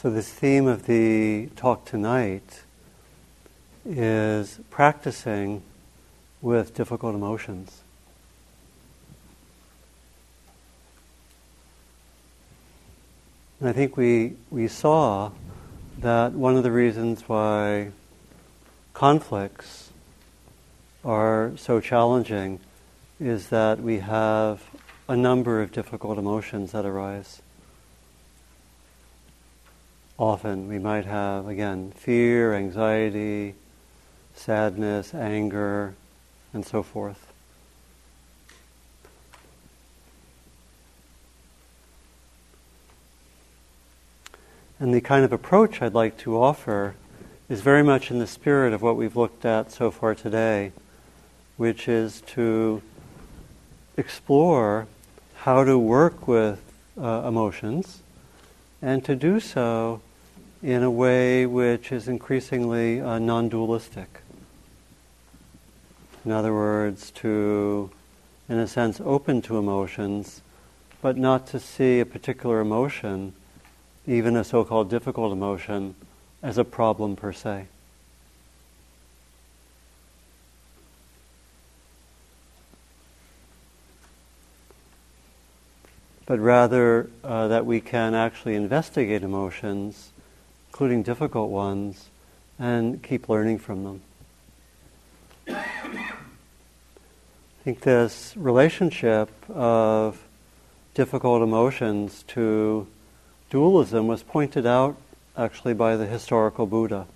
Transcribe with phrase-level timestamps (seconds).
[0.00, 2.62] So, this theme of the talk tonight
[3.84, 5.62] is practicing
[6.40, 7.82] with difficult emotions.
[13.58, 15.32] And I think we, we saw
[15.98, 17.90] that one of the reasons why
[18.94, 19.90] conflicts
[21.04, 22.60] are so challenging
[23.18, 24.62] is that we have
[25.08, 27.42] a number of difficult emotions that arise.
[30.18, 33.54] Often we might have, again, fear, anxiety,
[34.34, 35.94] sadness, anger,
[36.52, 37.32] and so forth.
[44.80, 46.94] And the kind of approach I'd like to offer
[47.48, 50.72] is very much in the spirit of what we've looked at so far today,
[51.56, 52.82] which is to
[53.96, 54.88] explore
[55.36, 56.60] how to work with
[57.00, 58.00] uh, emotions
[58.82, 60.00] and to do so
[60.62, 64.20] in a way which is increasingly uh, non dualistic.
[66.24, 67.90] In other words, to,
[68.48, 70.42] in a sense, open to emotions,
[71.00, 73.32] but not to see a particular emotion
[74.08, 75.94] even a so called difficult emotion,
[76.42, 77.66] as a problem per se.
[86.24, 90.10] But rather uh, that we can actually investigate emotions,
[90.78, 92.08] including difficult ones,
[92.56, 94.00] and keep learning from them.
[95.48, 95.64] I
[97.64, 100.24] think this relationship of
[100.94, 102.86] difficult emotions to
[103.50, 104.96] dualism was pointed out
[105.36, 107.08] actually by the historical Buddha.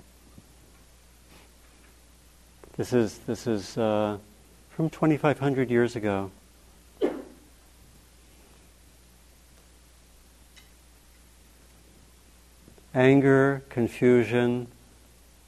[2.76, 4.18] This is, this is uh,
[4.70, 6.32] from 2,500 years ago.
[12.94, 14.68] Anger, confusion,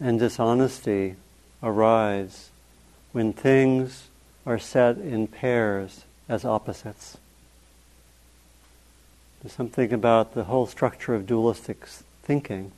[0.00, 1.16] and dishonesty
[1.62, 2.50] arise
[3.12, 4.08] when things
[4.46, 7.18] are set in pairs as opposites.
[9.42, 11.86] There's something about the whole structure of dualistic
[12.22, 12.72] thinking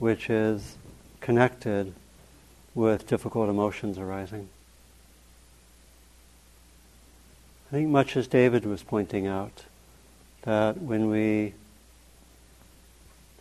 [0.00, 0.76] which is
[1.20, 1.94] connected
[2.74, 4.48] with difficult emotions arising.
[7.68, 9.64] I think, much as David was pointing out,
[10.42, 11.54] that when we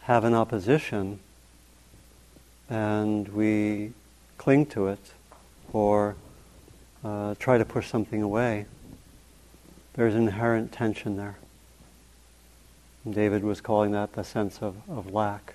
[0.09, 1.19] have an opposition
[2.67, 3.93] and we
[4.39, 5.11] cling to it
[5.71, 6.15] or
[7.05, 8.65] uh, try to push something away,
[9.93, 11.37] there's inherent tension there.
[13.07, 15.53] David was calling that the sense of, of lack.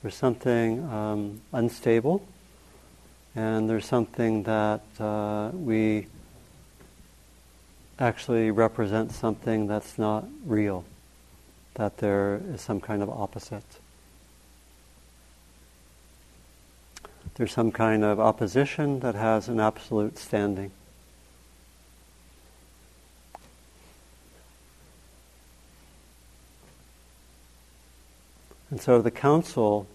[0.00, 2.24] There's something um, unstable,
[3.34, 6.06] and there's something that uh, we
[7.98, 10.84] actually represent something that's not real,
[11.74, 13.64] that there is some kind of opposite.
[17.34, 20.70] There's some kind of opposition that has an absolute standing.
[28.70, 29.86] And so the counsel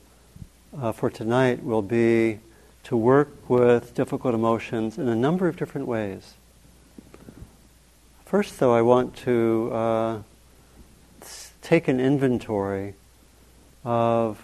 [0.80, 2.40] uh, for tonight will be
[2.84, 6.36] to work with difficult emotions in a number of different ways.
[8.26, 10.20] First, though, I want to uh,
[11.68, 12.94] take an inventory
[13.84, 14.42] of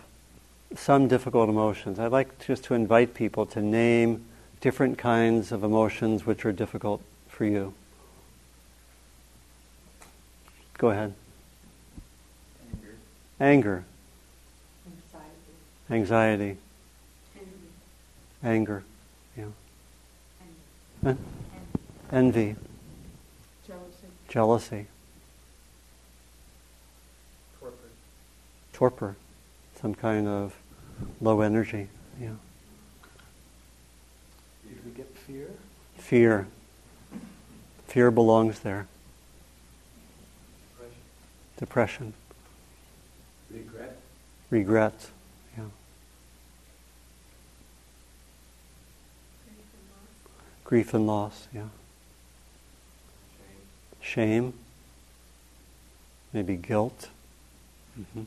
[0.76, 1.98] some difficult emotions.
[1.98, 4.26] I'd like just to invite people to name
[4.60, 7.74] different kinds of emotions which are difficult for you.
[10.78, 11.14] Go ahead.
[13.40, 13.86] Anger.
[13.86, 13.86] Anger
[15.90, 16.58] anxiety, Anxiety.
[18.44, 18.84] anger,
[19.38, 19.46] yeah,
[21.06, 21.22] envy,
[22.12, 22.56] envy.
[23.66, 24.88] jealousy, jealousy,
[28.74, 29.16] torpor,
[29.80, 30.56] some kind of
[31.22, 31.88] low energy,
[32.20, 32.30] yeah.
[34.68, 35.50] Did we get fear?
[35.98, 36.48] Fear.
[37.88, 38.88] Fear belongs there.
[41.58, 42.14] Depression.
[42.14, 42.14] Depression.
[43.52, 43.98] Regret.
[44.50, 45.10] Regret.
[50.74, 51.68] Grief and loss, yeah.
[54.02, 54.50] Shame.
[54.50, 54.54] Shame.
[56.34, 57.10] Maybe guilt.
[58.00, 58.24] Mm-hmm.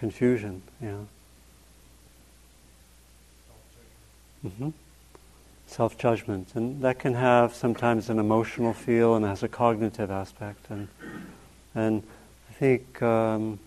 [0.00, 0.96] Confusion, yeah.
[4.46, 4.70] Mm-hmm.
[5.66, 6.48] Self judgment.
[6.54, 10.70] And that can have sometimes an emotional feel and has a cognitive aspect.
[10.70, 10.88] And,
[11.74, 12.02] and
[12.48, 13.58] I think um,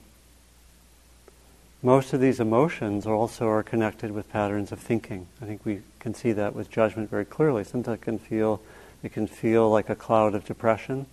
[1.84, 5.28] most of these emotions also are connected with patterns of thinking.
[5.40, 7.64] I think we can see that with judgment very clearly.
[7.64, 8.60] Sometimes it can feel
[9.04, 11.06] it can feel like a cloud of depression.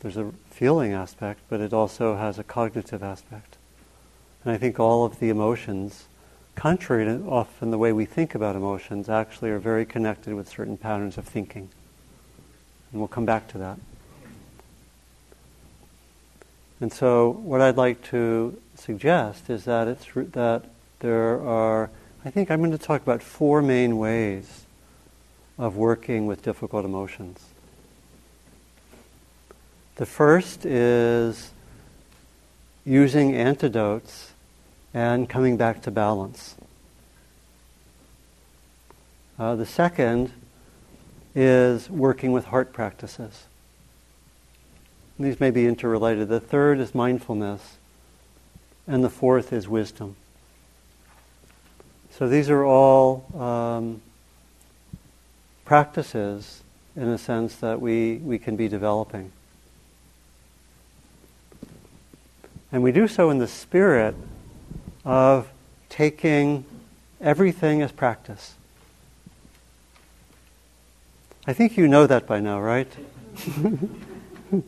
[0.00, 3.56] There's a feeling aspect, but it also has a cognitive aspect.
[4.44, 6.06] And I think all of the emotions,
[6.54, 10.76] contrary to often the way we think about emotions, actually are very connected with certain
[10.76, 11.68] patterns of thinking.
[12.90, 13.78] And we'll come back to that.
[16.80, 20.64] And so, what I'd like to suggest is that it's that
[21.00, 21.90] there are.
[22.24, 24.64] I think I'm going to talk about four main ways
[25.58, 27.38] of working with difficult emotions.
[29.96, 31.50] The first is
[32.86, 34.29] using antidotes
[34.92, 36.56] and coming back to balance.
[39.38, 40.32] Uh, the second
[41.34, 43.44] is working with heart practices.
[45.18, 46.28] These may be interrelated.
[46.28, 47.76] The third is mindfulness,
[48.86, 50.16] and the fourth is wisdom.
[52.10, 54.02] So these are all um,
[55.64, 56.62] practices,
[56.96, 59.30] in a sense, that we, we can be developing.
[62.72, 64.14] And we do so in the spirit
[65.04, 65.48] of
[65.88, 66.64] taking
[67.20, 68.54] everything as practice.
[71.46, 72.90] I think you know that by now, right?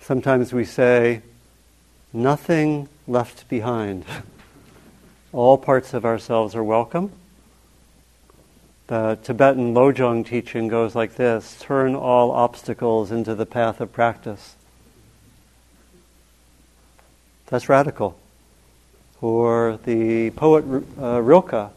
[0.00, 1.22] Sometimes we say,
[2.12, 4.04] nothing left behind.
[5.32, 7.10] All parts of ourselves are welcome.
[8.86, 14.56] The Tibetan Lojong teaching goes like this turn all obstacles into the path of practice.
[17.46, 18.18] That's radical.
[19.20, 20.64] Or the poet
[21.00, 21.70] uh, Rilke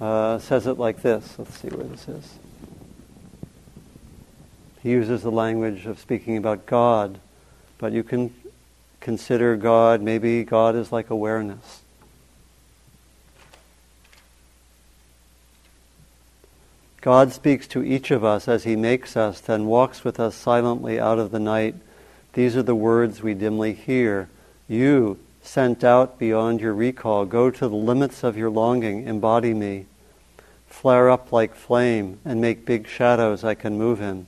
[0.00, 1.34] uh, says it like this.
[1.38, 2.34] Let's see where this is.
[4.82, 7.20] He uses the language of speaking about God,
[7.78, 8.32] but you can
[9.00, 11.82] consider God, maybe God is like awareness.
[17.00, 20.98] God speaks to each of us as He makes us, then walks with us silently
[20.98, 21.74] out of the night
[22.38, 24.28] these are the words we dimly hear.
[24.68, 25.18] You,
[25.48, 29.86] sent out beyond your recall, go to the limits of your longing, embody me.
[30.66, 34.26] Flare up like flame and make big shadows I can move in.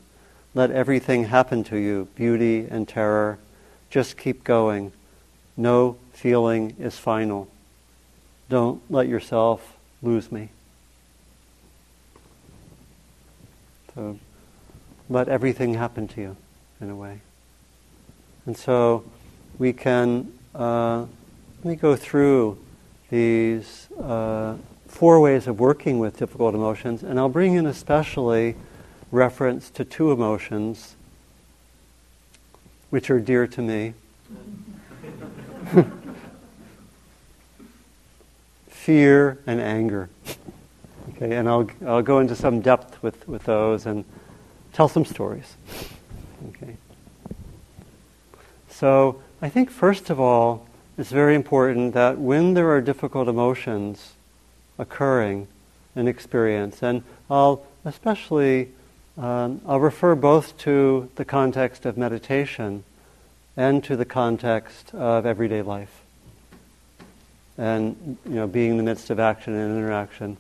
[0.54, 3.38] Let everything happen to you, beauty and terror.
[3.90, 4.92] Just keep going.
[5.58, 7.48] No feeling is final.
[8.48, 10.48] Don't let yourself lose me.
[13.94, 14.18] So
[15.10, 16.36] let everything happen to you
[16.80, 17.20] in a way.
[18.46, 19.04] And so
[19.58, 22.58] we can, uh, let me go through
[23.10, 24.56] these uh,
[24.86, 28.56] four ways of working with difficult emotions, and I'll bring in especially
[29.10, 30.96] reference to two emotions
[32.90, 33.94] which are dear to me.
[38.68, 40.10] Fear and anger.
[41.10, 44.04] Okay, and I'll, I'll go into some depth with, with those and
[44.72, 45.56] tell some stories.
[46.48, 46.76] Okay.
[48.68, 50.66] So I think, first of all,
[50.98, 54.12] it's very important that when there are difficult emotions
[54.78, 55.48] occurring
[55.96, 58.68] in experience, and I'll especially
[59.16, 62.84] um, I'll refer both to the context of meditation
[63.56, 66.02] and to the context of everyday life,
[67.56, 70.36] and you know, being in the midst of action and interaction.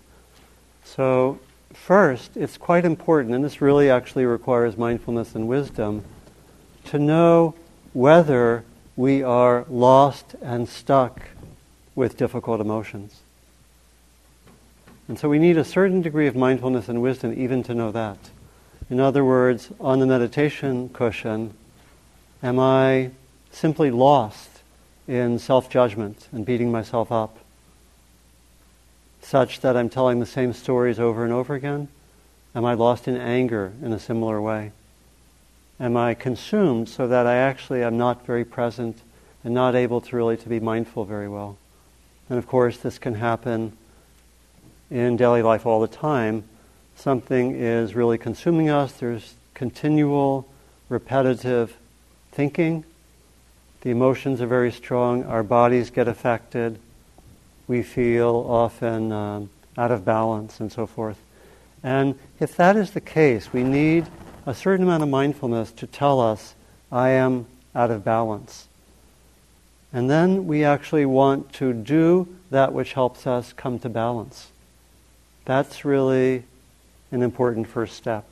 [0.84, 1.40] So,
[1.72, 6.04] first, it's quite important, and this really actually requires mindfulness and wisdom,
[6.86, 7.54] to know
[7.94, 8.62] whether
[9.00, 11.22] we are lost and stuck
[11.94, 13.20] with difficult emotions.
[15.08, 18.18] And so we need a certain degree of mindfulness and wisdom even to know that.
[18.90, 21.54] In other words, on the meditation cushion,
[22.42, 23.12] am I
[23.50, 24.50] simply lost
[25.08, 27.38] in self judgment and beating myself up,
[29.22, 31.88] such that I'm telling the same stories over and over again?
[32.54, 34.72] Am I lost in anger in a similar way?
[35.80, 38.98] Am I consumed so that I actually am not very present
[39.42, 41.56] and not able to really to be mindful very well.
[42.28, 43.76] And of course, this can happen
[44.90, 46.44] in daily life all the time.
[46.94, 48.92] Something is really consuming us.
[48.92, 50.46] There's continual,
[50.88, 51.76] repetitive
[52.32, 52.84] thinking.
[53.80, 55.24] The emotions are very strong.
[55.24, 56.78] Our bodies get affected.
[57.66, 61.18] We feel often um, out of balance and so forth.
[61.82, 64.06] And if that is the case, we need
[64.50, 66.56] a certain amount of mindfulness to tell us,
[66.90, 68.66] I am out of balance.
[69.92, 74.50] And then we actually want to do that which helps us come to balance.
[75.44, 76.42] That's really
[77.12, 78.24] an important first step.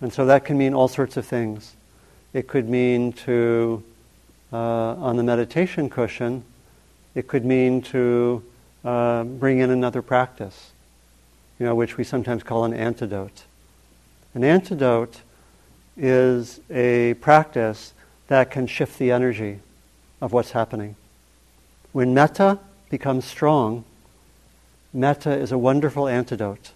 [0.00, 1.74] And so that can mean all sorts of things.
[2.32, 3.82] It could mean to,
[4.52, 6.44] uh, on the meditation cushion,
[7.16, 8.44] it could mean to
[8.84, 10.70] uh, bring in another practice,
[11.58, 13.42] you know, which we sometimes call an antidote.
[14.34, 15.20] An antidote
[15.96, 17.92] is a practice
[18.28, 19.60] that can shift the energy
[20.22, 20.96] of what's happening.
[21.92, 22.58] When metta
[22.88, 23.84] becomes strong,
[24.92, 26.72] metta is a wonderful antidote.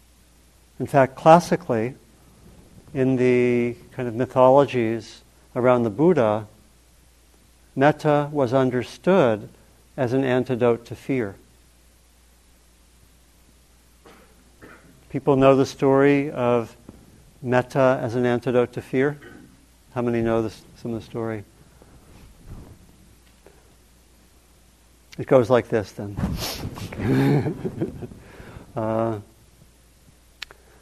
[0.78, 1.94] In fact, classically,
[2.92, 5.22] in the kind of mythologies
[5.54, 6.46] around the Buddha,
[7.75, 9.48] metta was understood
[9.96, 11.36] as an antidote to fear.
[15.08, 16.76] People know the story of
[17.42, 19.18] metta as an antidote to fear?
[19.94, 21.44] How many know this, some of the story?
[25.18, 26.16] It goes like this then.
[28.76, 29.18] uh,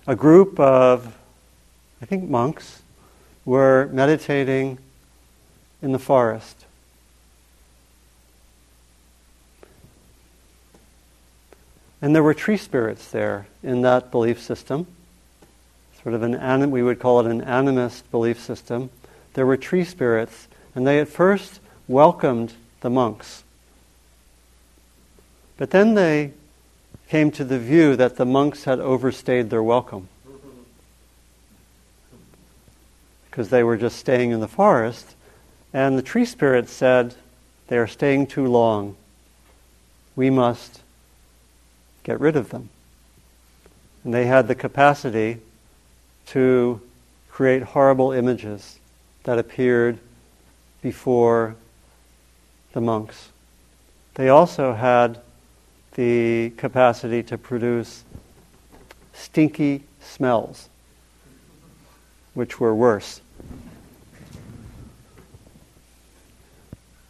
[0.07, 1.17] a group of,
[2.03, 2.83] I think, monks
[3.45, 4.79] were meditating
[5.83, 6.65] in the forest.
[12.03, 14.87] And there were tree spirits there in that belief system,
[16.05, 18.91] sort of an anim- we would call it an animist belief system.
[19.33, 23.43] There were tree spirits, and they at first welcomed the monks.
[25.57, 26.33] But then they
[27.09, 30.09] came to the view that the monks had overstayed their welcome.
[33.31, 35.15] Because they were just staying in the forest,
[35.73, 37.15] and the tree spirits said,
[37.69, 38.95] They are staying too long.
[40.17, 40.83] We must
[42.03, 42.69] get rid of them.
[44.05, 45.41] And they had the capacity
[46.27, 46.81] to
[47.31, 48.79] create horrible images
[49.25, 49.99] that appeared
[50.83, 51.57] before
[52.73, 53.31] the monks.
[54.15, 55.21] They also had
[55.95, 58.05] the capacity to produce
[59.13, 60.69] stinky smells,
[62.35, 63.21] which were worse.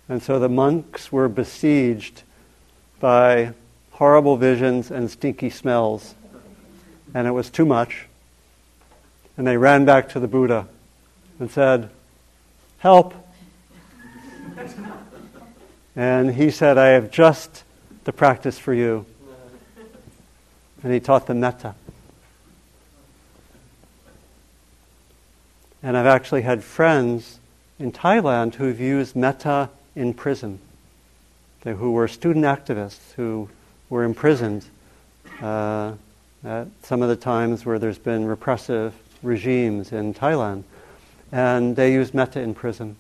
[0.09, 2.23] And so the monks were besieged
[3.01, 3.53] by
[3.93, 6.15] horrible visions and stinky smells.
[7.15, 8.07] And it was too much.
[9.37, 10.69] And they ran back to the Buddha
[11.39, 11.91] and said,
[12.79, 13.15] Help.
[15.97, 17.65] and he said, I have just
[18.05, 19.07] the practice for you.
[20.83, 21.75] And he taught them metta.
[25.83, 27.39] And I've actually had friends
[27.79, 30.61] in Thailand who've used metta in prison,
[31.65, 33.49] who were student activists who
[33.91, 34.65] were imprisoned
[35.43, 35.93] uh,
[36.45, 40.65] at some of the times where there's been repressive regimes in Thailand.
[41.33, 42.97] And they use metta in prison,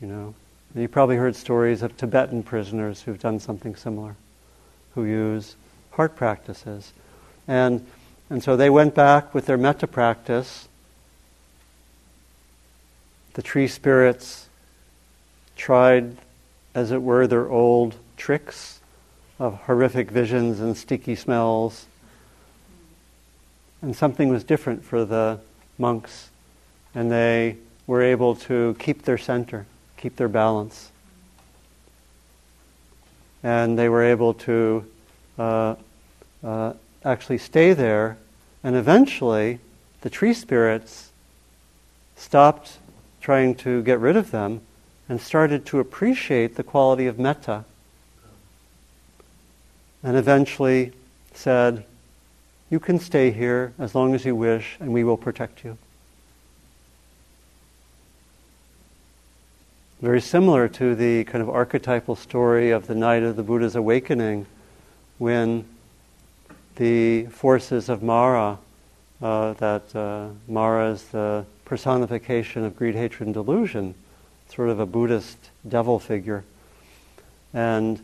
[0.00, 0.34] you know.
[0.74, 4.16] You probably heard stories of Tibetan prisoners who've done something similar,
[4.94, 5.54] who use
[5.92, 6.92] heart practices.
[7.46, 7.86] And,
[8.28, 10.68] and so they went back with their metta practice.
[13.34, 14.48] The tree spirits
[15.56, 16.16] tried,
[16.74, 18.80] as it were, their old tricks
[19.38, 21.86] of horrific visions and sticky smells.
[23.84, 25.40] And something was different for the
[25.76, 26.30] monks,
[26.94, 29.66] and they were able to keep their center,
[29.98, 30.90] keep their balance.
[33.42, 34.86] And they were able to
[35.38, 35.74] uh,
[36.42, 36.72] uh,
[37.04, 38.16] actually stay there,
[38.62, 39.58] and eventually
[40.00, 41.12] the tree spirits
[42.16, 42.78] stopped
[43.20, 44.62] trying to get rid of them
[45.10, 47.66] and started to appreciate the quality of metta
[50.02, 50.92] and eventually
[51.34, 51.84] said,
[52.74, 55.78] You can stay here as long as you wish, and we will protect you.
[60.02, 64.46] Very similar to the kind of archetypal story of the night of the Buddha's awakening,
[65.18, 65.66] when
[66.74, 68.58] the forces of Mara,
[69.22, 73.94] uh, that uh, Mara is the personification of greed, hatred, and delusion,
[74.48, 75.38] sort of a Buddhist
[75.68, 76.42] devil figure.
[77.52, 78.00] And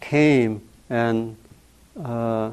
[0.00, 1.36] came and
[2.02, 2.52] uh,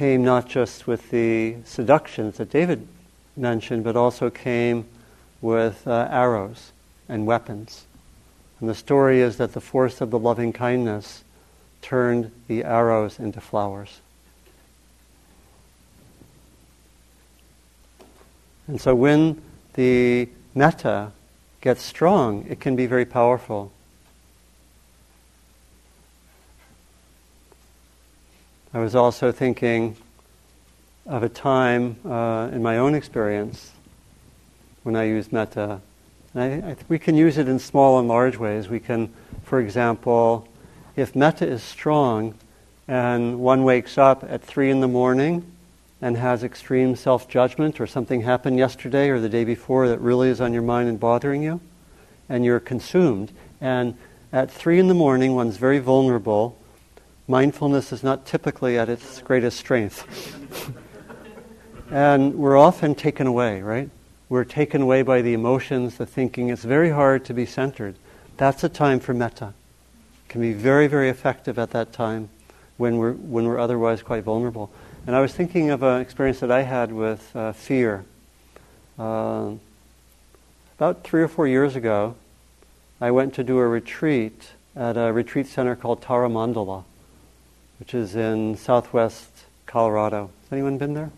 [0.00, 2.88] came not just with the seductions that David
[3.36, 4.86] mentioned, but also came
[5.42, 6.72] with uh, arrows
[7.06, 7.84] and weapons.
[8.60, 11.22] And the story is that the force of the loving kindness
[11.82, 14.00] turned the arrows into flowers.
[18.68, 19.42] And so when
[19.74, 21.12] the metta
[21.60, 23.70] gets strong, it can be very powerful.
[28.72, 29.96] I was also thinking
[31.04, 33.72] of a time uh, in my own experience
[34.84, 35.80] when I used metta.
[36.36, 38.68] I, I, we can use it in small and large ways.
[38.68, 39.12] We can,
[39.42, 40.46] for example,
[40.94, 42.36] if metta is strong
[42.86, 45.50] and one wakes up at three in the morning
[46.00, 50.28] and has extreme self judgment or something happened yesterday or the day before that really
[50.28, 51.60] is on your mind and bothering you,
[52.28, 53.96] and you're consumed, and
[54.32, 56.56] at three in the morning one's very vulnerable
[57.30, 60.36] mindfulness is not typically at its greatest strength.
[61.90, 63.90] And we're often taken away, right?
[64.28, 66.48] We're taken away by the emotions, the thinking.
[66.48, 67.96] It's very hard to be centered.
[68.36, 69.46] That's a time for metta.
[69.46, 72.28] It can be very, very effective at that time
[72.76, 74.70] when we're, when we're otherwise quite vulnerable.
[75.04, 78.04] And I was thinking of an experience that I had with uh, fear.
[78.96, 79.54] Uh,
[80.78, 82.14] about three or four years ago,
[83.00, 86.84] I went to do a retreat at a retreat center called Tara Mandala,
[87.80, 89.28] which is in southwest
[89.66, 90.30] Colorado.
[90.42, 91.10] Has anyone been there?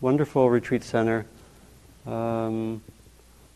[0.00, 1.26] Wonderful retreat center.
[2.06, 2.80] Um,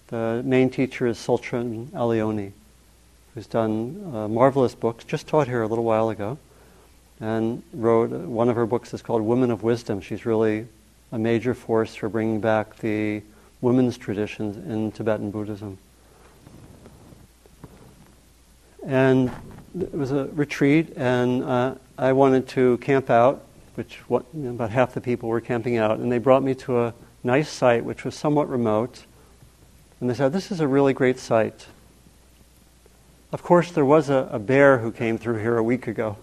[0.09, 2.53] the main teacher is Tsultrim Allione,
[3.35, 6.39] who's done uh, marvelous books, just taught here a little while ago,
[7.21, 10.01] and wrote one of her books is called Women of Wisdom.
[10.01, 10.67] She's really
[11.13, 13.23] a major force for bringing back the
[13.61, 15.79] women's traditions in Tibetan Buddhism.
[18.85, 19.31] And
[19.79, 24.51] it was a retreat, and uh, I wanted to camp out, which what, you know,
[24.51, 27.85] about half the people were camping out, and they brought me to a nice site
[27.85, 29.05] which was somewhat remote.
[30.01, 31.67] And they said, This is a really great site.
[33.33, 36.19] Of course, there was a, a bear who came through here a week ago.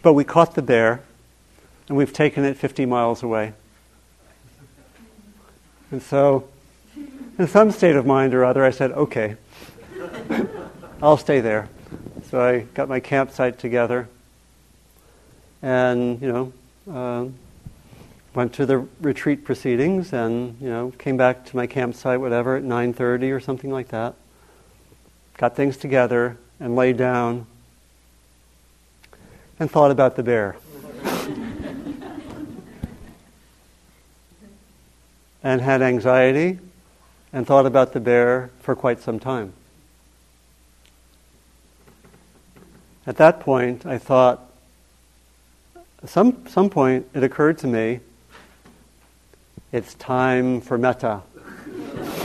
[0.00, 1.02] But we caught the bear,
[1.88, 3.52] and we've taken it 50 miles away.
[5.90, 6.48] And so
[7.38, 9.36] in some state of mind or other, I said, okay,
[11.02, 11.68] I'll stay there.
[12.30, 14.08] So I got my campsite together
[15.62, 16.52] and, you know,
[16.90, 17.26] uh,
[18.34, 22.62] went to the retreat proceedings and, you know, came back to my campsite, whatever, at
[22.62, 24.14] 9.30 or something like that.
[25.36, 27.46] Got things together and lay down
[29.58, 30.56] and thought about the bear.
[35.42, 36.58] and had anxiety
[37.36, 39.52] and thought about the bear for quite some time.
[43.06, 44.50] At that point, I thought,
[46.06, 48.00] some, some point it occurred to me,
[49.70, 51.20] it's time for metta.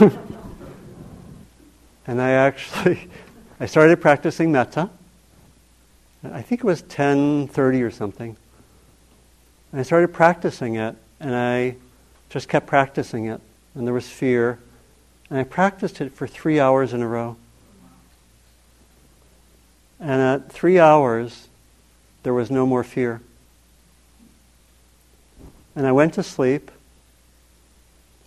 [2.06, 3.10] and I actually,
[3.60, 4.88] I started practicing metta.
[6.24, 8.34] I think it was 10:30 or something.
[9.72, 11.76] And I started practicing it, and I
[12.30, 13.42] just kept practicing it.
[13.74, 14.58] And there was fear,
[15.32, 17.38] and I practiced it for three hours in a row.
[19.98, 21.48] And at three hours,
[22.22, 23.22] there was no more fear.
[25.74, 26.70] And I went to sleep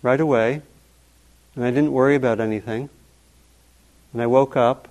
[0.02, 0.62] right away,
[1.54, 2.88] and I didn't worry about anything.
[4.12, 4.88] And I woke up,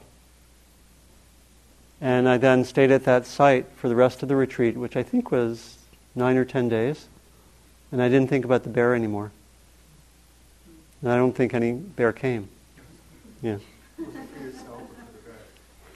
[1.99, 5.03] and I then stayed at that site for the rest of the retreat, which I
[5.03, 5.79] think was
[6.15, 7.09] nine or ten days.
[7.91, 9.33] And I didn't think about the bear anymore.
[11.05, 12.49] And I don't think any bear came.
[13.43, 13.57] Yeah.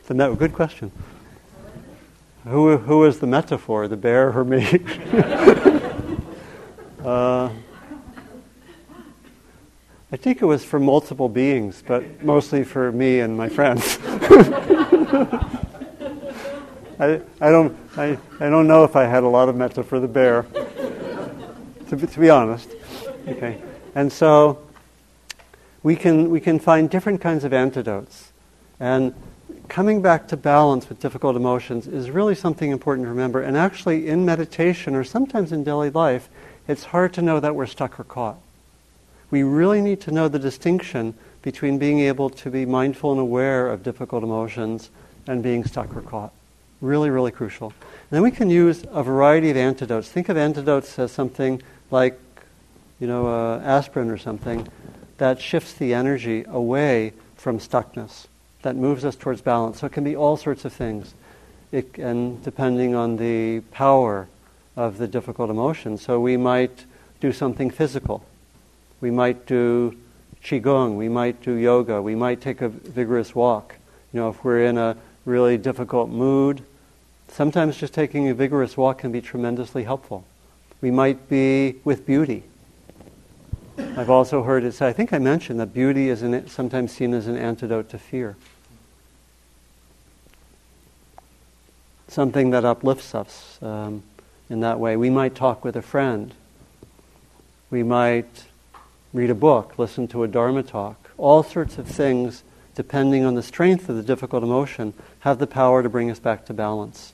[0.06, 0.92] The me- good question.
[2.44, 4.68] Who, who is the metta for, the bear or me?
[7.04, 7.50] uh,
[10.12, 13.98] I think it was for multiple beings, but mostly for me and my friends.
[17.00, 20.00] I, I, don't, I, I don't know if I had a lot of metta for
[20.00, 20.46] the bear,
[21.88, 22.70] to be, to be honest.
[23.28, 23.60] Okay.
[23.96, 24.69] And so
[25.84, 28.32] we can, we can find different kinds of antidotes.
[28.80, 29.14] And
[29.68, 33.42] coming back to balance with difficult emotions is really something important to remember.
[33.42, 36.30] And actually, in meditation or sometimes in daily life,
[36.68, 38.38] it's hard to know that we're stuck or caught.
[39.32, 43.70] We really need to know the distinction between being able to be mindful and aware
[43.70, 44.90] of difficult emotions
[45.28, 46.34] and being stuck or caught.
[46.82, 47.68] Really, really crucial.
[47.68, 50.10] And then we can use a variety of antidotes.
[50.10, 51.62] Think of antidotes as something
[51.92, 52.20] like,
[53.00, 54.68] you know, uh, aspirin or something
[55.20, 58.28] that shifts the energy away from stuckness,
[58.64, 59.80] that moves us towards balance.
[59.80, 61.14] So it can be all sorts of things,
[61.72, 64.28] it, and depending on the power
[64.76, 65.98] of the difficult emotion.
[65.98, 66.86] So we might
[67.22, 68.26] do something physical.
[69.02, 69.98] We might do
[70.44, 70.96] qigong.
[70.96, 72.02] We might do yoga.
[72.02, 73.76] We might take a vigorous walk.
[74.14, 76.64] You know, if we're in a really difficult mood,
[77.28, 80.24] sometimes just taking a vigorous walk can be tremendously helpful.
[80.82, 82.44] We might be with beauty.
[84.00, 87.14] I've also heard it said, I think I mentioned that beauty is an, sometimes seen
[87.14, 88.38] as an antidote to fear.
[92.08, 94.04] Something that uplifts us um,
[94.50, 94.96] in that way.
[94.96, 96.34] We might talk with a friend.
[97.70, 98.46] We might
[99.12, 101.12] read a book, listen to a Dharma talk.
[101.18, 102.44] All sorts of things,
[102.76, 106.46] depending on the strength of the difficult emotion, have the power to bring us back
[106.46, 107.12] to balance.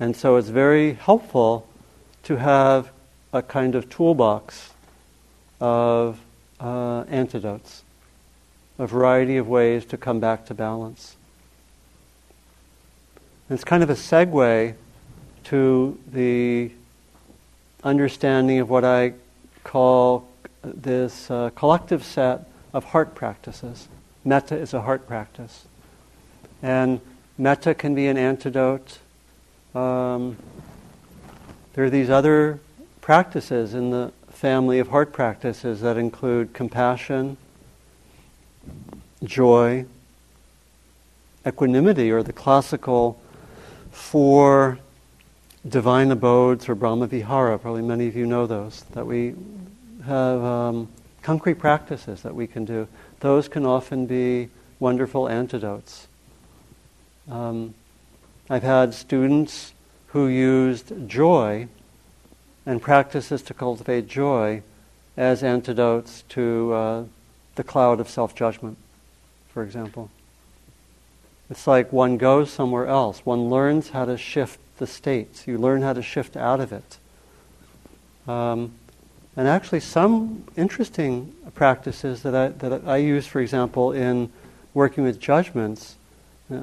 [0.00, 1.68] And so it's very helpful
[2.26, 2.90] to have
[3.32, 4.70] a kind of toolbox
[5.60, 6.18] of
[6.58, 7.84] uh, antidotes,
[8.80, 11.14] a variety of ways to come back to balance.
[13.48, 14.74] it's kind of a segue
[15.44, 16.72] to the
[17.84, 19.12] understanding of what I
[19.62, 20.26] call
[20.62, 23.86] this uh, collective set of heart practices.
[24.24, 25.66] Metta is a heart practice.
[26.60, 27.00] And
[27.38, 28.98] metta can be an antidote.
[29.76, 30.36] Um,
[31.76, 32.58] there are these other
[33.02, 37.36] practices in the family of heart practices that include compassion,
[39.22, 39.84] joy,
[41.46, 43.20] equanimity, or the classical
[43.90, 44.78] four
[45.68, 47.58] divine abodes or Brahma Vihara.
[47.58, 49.34] Probably many of you know those, that we
[50.06, 50.88] have um,
[51.20, 52.88] concrete practices that we can do.
[53.20, 54.48] Those can often be
[54.80, 56.08] wonderful antidotes.
[57.30, 57.74] Um,
[58.48, 59.74] I've had students
[60.16, 61.68] who used joy
[62.64, 64.62] and practices to cultivate joy
[65.14, 67.04] as antidotes to uh,
[67.56, 68.78] the cloud of self judgment,
[69.50, 70.08] for example.
[71.50, 73.26] It's like one goes somewhere else.
[73.26, 75.46] One learns how to shift the states.
[75.46, 76.96] You learn how to shift out of it.
[78.26, 78.72] Um,
[79.36, 84.32] and actually, some interesting practices that I, that I use, for example, in
[84.72, 85.96] working with judgments,
[86.50, 86.60] uh,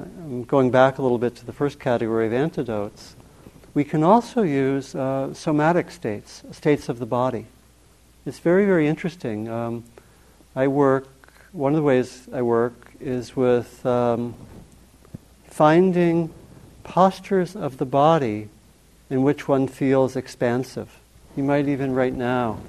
[0.48, 3.14] going back a little bit to the first category of antidotes,
[3.74, 7.46] we can also use uh, somatic states, states of the body.
[8.24, 9.48] It's very, very interesting.
[9.48, 9.84] Um,
[10.54, 11.08] I work,
[11.52, 14.34] one of the ways I work is with um,
[15.48, 16.32] finding
[16.84, 18.48] postures of the body
[19.10, 20.98] in which one feels expansive.
[21.36, 22.60] You might even right now,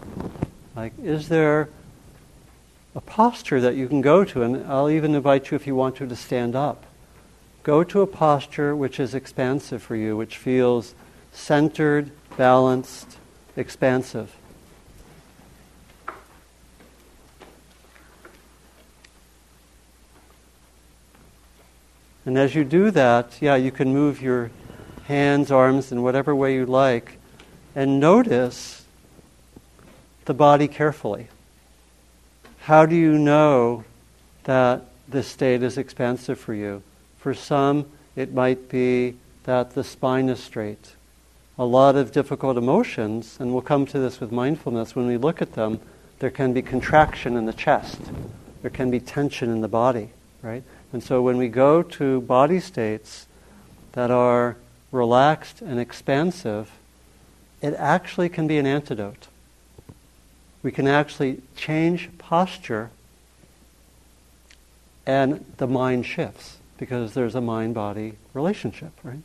[0.75, 1.69] like, is there
[2.95, 4.41] a posture that you can go to?
[4.41, 6.84] And I'll even invite you, if you want to, to stand up.
[7.65, 10.93] Go to a posture which is expansive for you, which feels
[11.31, 13.17] centered, balanced,
[13.57, 14.35] expansive.
[22.23, 24.51] And as you do that, yeah, you can move your
[25.05, 27.17] hands, arms in whatever way you like,
[27.75, 28.85] and notice
[30.25, 31.29] the body carefully.
[32.59, 33.85] How do you know
[34.43, 36.83] that this state is expansive for you?
[37.25, 40.93] For some, it might be that the spine is straight.
[41.57, 45.41] A lot of difficult emotions, and we'll come to this with mindfulness, when we look
[45.41, 45.79] at them,
[46.19, 47.99] there can be contraction in the chest,
[48.61, 50.11] there can be tension in the body,
[50.43, 50.61] right?
[50.93, 53.25] And so when we go to body states
[53.93, 54.55] that are
[54.91, 56.69] relaxed and expansive,
[57.59, 59.29] it actually can be an antidote.
[60.61, 62.91] We can actually change posture
[65.07, 69.21] and the mind shifts because there's a mind body relationship, right?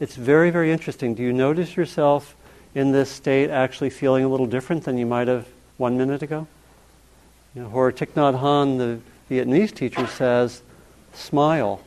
[0.00, 1.14] It's very, very interesting.
[1.14, 2.36] Do you notice yourself
[2.74, 5.46] in this state actually feeling a little different than you might have
[5.78, 6.46] one minute ago?
[7.54, 9.00] You know, or Thich Nhat Hanh, the
[9.34, 10.62] Vietnamese teacher, says
[11.14, 11.80] smile.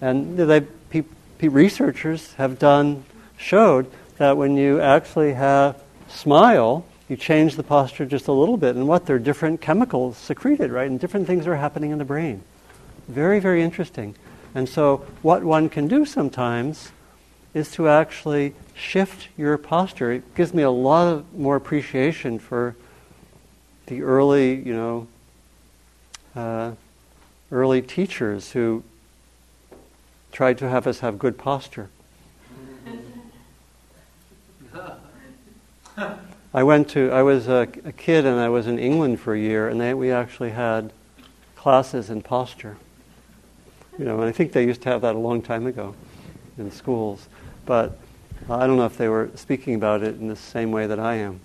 [0.00, 1.04] And they, pe-
[1.38, 3.04] pe- researchers have done,
[3.36, 8.76] showed that when you actually have smile, you change the posture just a little bit,
[8.76, 9.06] and what?
[9.06, 10.90] There are different chemicals secreted, right?
[10.90, 12.42] And different things are happening in the brain.
[13.08, 14.14] Very, very interesting.
[14.54, 16.90] And so, what one can do sometimes
[17.54, 20.12] is to actually shift your posture.
[20.12, 22.76] It gives me a lot more appreciation for
[23.86, 25.06] the early, you know,
[26.34, 26.72] uh,
[27.50, 28.84] early teachers who
[30.30, 31.90] tried to have us have good posture.
[36.54, 39.38] I went to, I was a, a, kid and I was in England for a
[39.38, 40.92] year, and they, we actually had
[41.56, 42.78] classes in posture.
[43.98, 45.94] You know, and I think they used to have that a long time ago
[46.56, 47.28] in schools.
[47.66, 47.98] But
[48.48, 51.16] I don't know if they were speaking about it in the same way that I
[51.16, 51.40] am.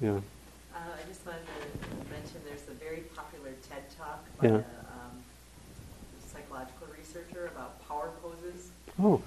[0.00, 0.12] Yeah.
[0.12, 0.16] Uh,
[0.74, 4.54] I just wanted to mention there's a very popular TED talk by yeah.
[4.54, 4.62] A um,
[6.32, 8.70] psychological researcher about power poses.
[8.98, 9.20] Oh.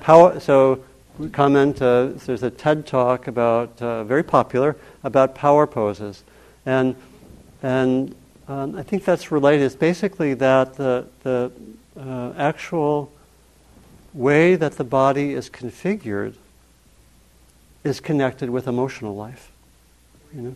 [0.00, 0.82] How, so,
[1.32, 6.24] comment, uh, there's a TED talk about, uh, very popular, about power poses.
[6.66, 6.96] And,
[7.62, 8.14] and
[8.48, 9.64] um, I think that's related.
[9.64, 11.52] It's basically that the, the
[11.98, 13.12] uh, actual
[14.12, 16.34] way that the body is configured
[17.82, 19.50] is connected with emotional life.
[20.34, 20.54] You know?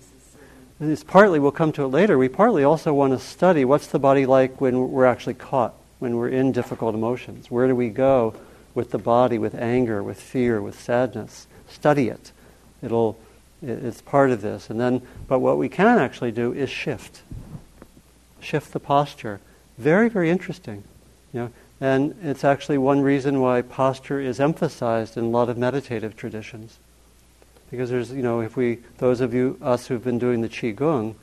[0.81, 3.89] And it's partly, we'll come to it later, we partly also want to study what's
[3.89, 7.51] the body like when we're actually caught, when we're in difficult emotions.
[7.51, 8.35] Where do we go
[8.79, 11.49] with the body, with anger, with fear, with sadness.
[11.69, 12.31] Study it.
[12.81, 13.19] It'll,
[13.61, 14.71] it's part of this.
[14.71, 17.23] And then, but what we can actually do is shift.
[18.41, 19.41] Shift the posture.
[19.77, 20.85] Very, very interesting.
[21.33, 25.57] You know, and it's actually one reason why posture is emphasized in a lot of
[25.57, 26.79] meditative traditions.
[27.71, 31.15] Because there's, you know, if we, those of you, us who've been doing the Qigong,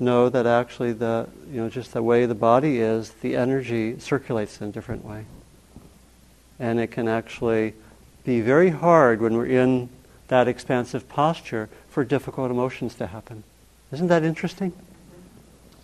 [0.00, 4.60] know that actually the, you know, just the way the body is, the energy circulates
[4.60, 5.24] in a different way.
[6.60, 7.74] And it can actually
[8.24, 9.88] be very hard when we're in
[10.28, 13.42] that expansive posture for difficult emotions to happen.
[13.90, 14.72] Isn't that interesting?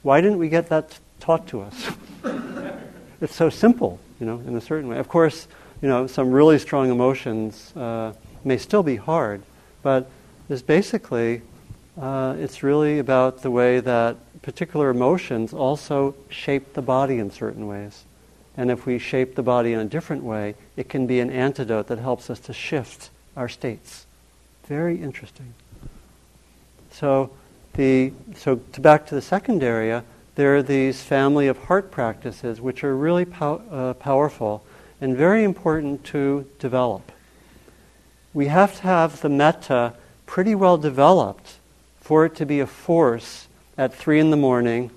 [0.04, 1.90] Why didn't we get that taught to us?
[3.22, 4.98] it's so simple, you know, in a certain way.
[4.98, 5.48] Of course,
[5.80, 8.12] you know, some really strong emotions uh,
[8.44, 9.40] may still be hard,
[9.82, 10.10] but
[10.50, 11.40] it's basically,
[11.98, 17.66] uh, it's really about the way that particular emotions also shape the body in certain
[17.66, 18.04] ways.
[18.58, 21.86] And if we shape the body in a different way, it can be an antidote
[21.86, 24.04] that helps us to shift our states.
[24.66, 25.54] Very interesting.
[26.90, 27.30] So,
[27.74, 32.60] the, so to back to the second area, there are these family of heart practices
[32.60, 34.64] which are really pow- uh, powerful
[35.00, 37.12] and very important to develop.
[38.32, 39.94] We have to have the metta
[40.26, 41.58] pretty well developed
[42.00, 43.46] for it to be a force
[43.78, 44.90] at three in the morning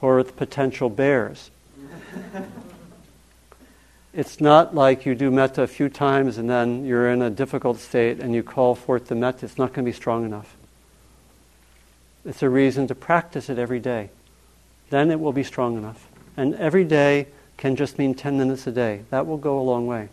[0.00, 1.50] or with potential bears.
[4.12, 7.78] it's not like you do metta a few times and then you're in a difficult
[7.78, 9.46] state and you call forth the metta.
[9.46, 10.56] It's not going to be strong enough.
[12.24, 14.10] It's a reason to practice it every day.
[14.90, 16.08] Then it will be strong enough.
[16.36, 19.02] And every day can just mean 10 minutes a day.
[19.10, 20.08] That will go a long way.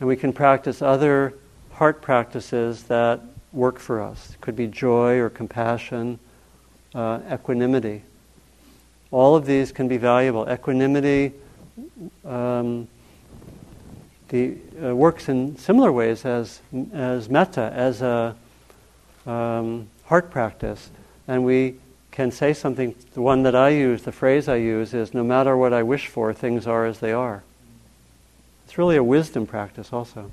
[0.00, 1.34] And we can practice other
[1.72, 3.20] heart practices that
[3.52, 4.30] work for us.
[4.30, 6.18] It could be joy or compassion,
[6.94, 8.02] uh, equanimity.
[9.10, 10.48] All of these can be valuable.
[10.48, 11.32] Equanimity
[12.24, 12.88] um,
[14.28, 16.60] the, uh, works in similar ways as,
[16.92, 18.34] as metta, as a
[19.26, 20.90] um, heart practice.
[21.26, 21.76] And we
[22.10, 25.56] can say something, the one that I use, the phrase I use is no matter
[25.56, 27.42] what I wish for, things are as they are.
[28.64, 30.30] It's really a wisdom practice also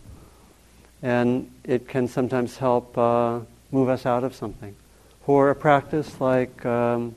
[1.01, 3.39] and it can sometimes help uh,
[3.71, 4.75] move us out of something.
[5.25, 7.15] Or a practice like um,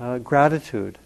[0.00, 0.98] uh, gratitude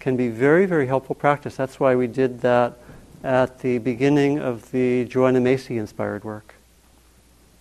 [0.00, 1.56] can be very, very helpful practice.
[1.56, 2.78] That's why we did that
[3.24, 6.54] at the beginning of the Joanna Macy inspired work.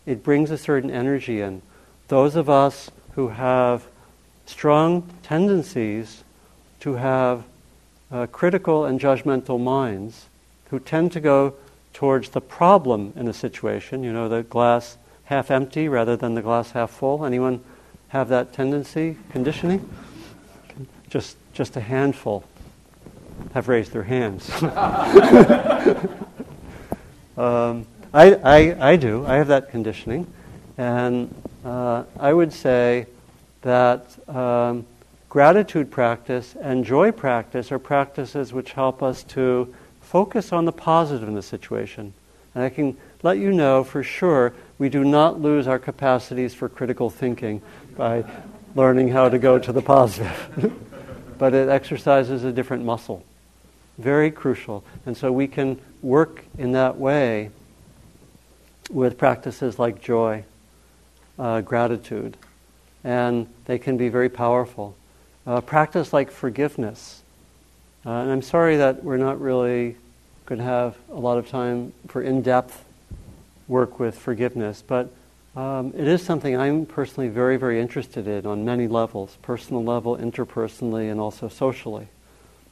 [0.06, 1.62] It brings a certain energy in.
[2.07, 3.87] Those of us who have
[4.45, 6.23] strong tendencies
[6.81, 7.43] to have
[8.11, 10.25] uh, critical and judgmental minds,
[10.69, 11.55] who tend to go
[11.93, 16.41] towards the problem in a situation, you know, the glass half empty rather than the
[16.41, 17.25] glass half full.
[17.25, 17.63] Anyone
[18.09, 19.89] have that tendency, conditioning?
[21.09, 22.43] Just, just a handful
[23.53, 24.49] have raised their hands.
[27.37, 29.25] um, I, I, I do.
[29.25, 30.27] I have that conditioning.
[30.77, 31.33] And
[31.65, 33.08] uh, I would say
[33.62, 34.86] that um,
[35.30, 41.28] gratitude practice and joy practice are practices which help us to focus on the positive
[41.28, 42.13] in the situation.
[42.54, 46.69] And I can let you know for sure we do not lose our capacities for
[46.69, 47.62] critical thinking
[47.97, 48.23] by
[48.75, 50.73] learning how to go to the positive.
[51.38, 53.23] but it exercises a different muscle.
[53.97, 54.84] Very crucial.
[55.06, 57.49] And so we can work in that way
[58.89, 60.43] with practices like joy,
[61.38, 62.38] uh, gratitude,
[63.04, 64.95] and they can be very powerful.
[65.45, 67.21] Uh, practice like forgiveness
[68.06, 69.95] uh, and I'm sorry that we're not really
[70.45, 72.86] going to have a lot of time for in depth
[73.67, 75.12] work with forgiveness, but
[75.56, 80.17] um, it is something I'm personally very, very interested in on many levels personal level,
[80.17, 82.08] interpersonally, and also socially.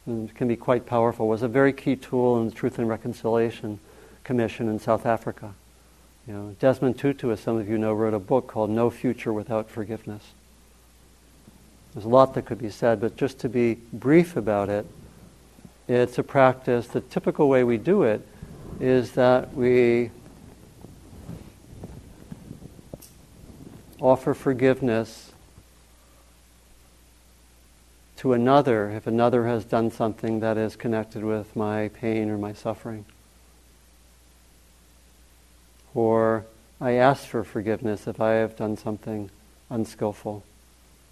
[0.05, 1.25] And it can be quite powerful.
[1.25, 3.79] It was a very key tool in the Truth and Reconciliation
[4.23, 5.55] Commission in South Africa.
[6.27, 9.33] You know, Desmond Tutu, as some of you know, wrote a book called No Future
[9.33, 10.23] Without Forgiveness.
[11.93, 14.85] There's a lot that could be said, but just to be brief about it,
[15.87, 18.25] it's a practice, the typical way we do it
[18.79, 20.11] is that we
[23.99, 25.33] offer forgiveness
[28.17, 32.53] to another if another has done something that is connected with my pain or my
[32.53, 33.03] suffering.
[35.93, 36.45] Or
[36.81, 39.29] I ask for forgiveness if I have done something
[39.69, 40.43] unskillful.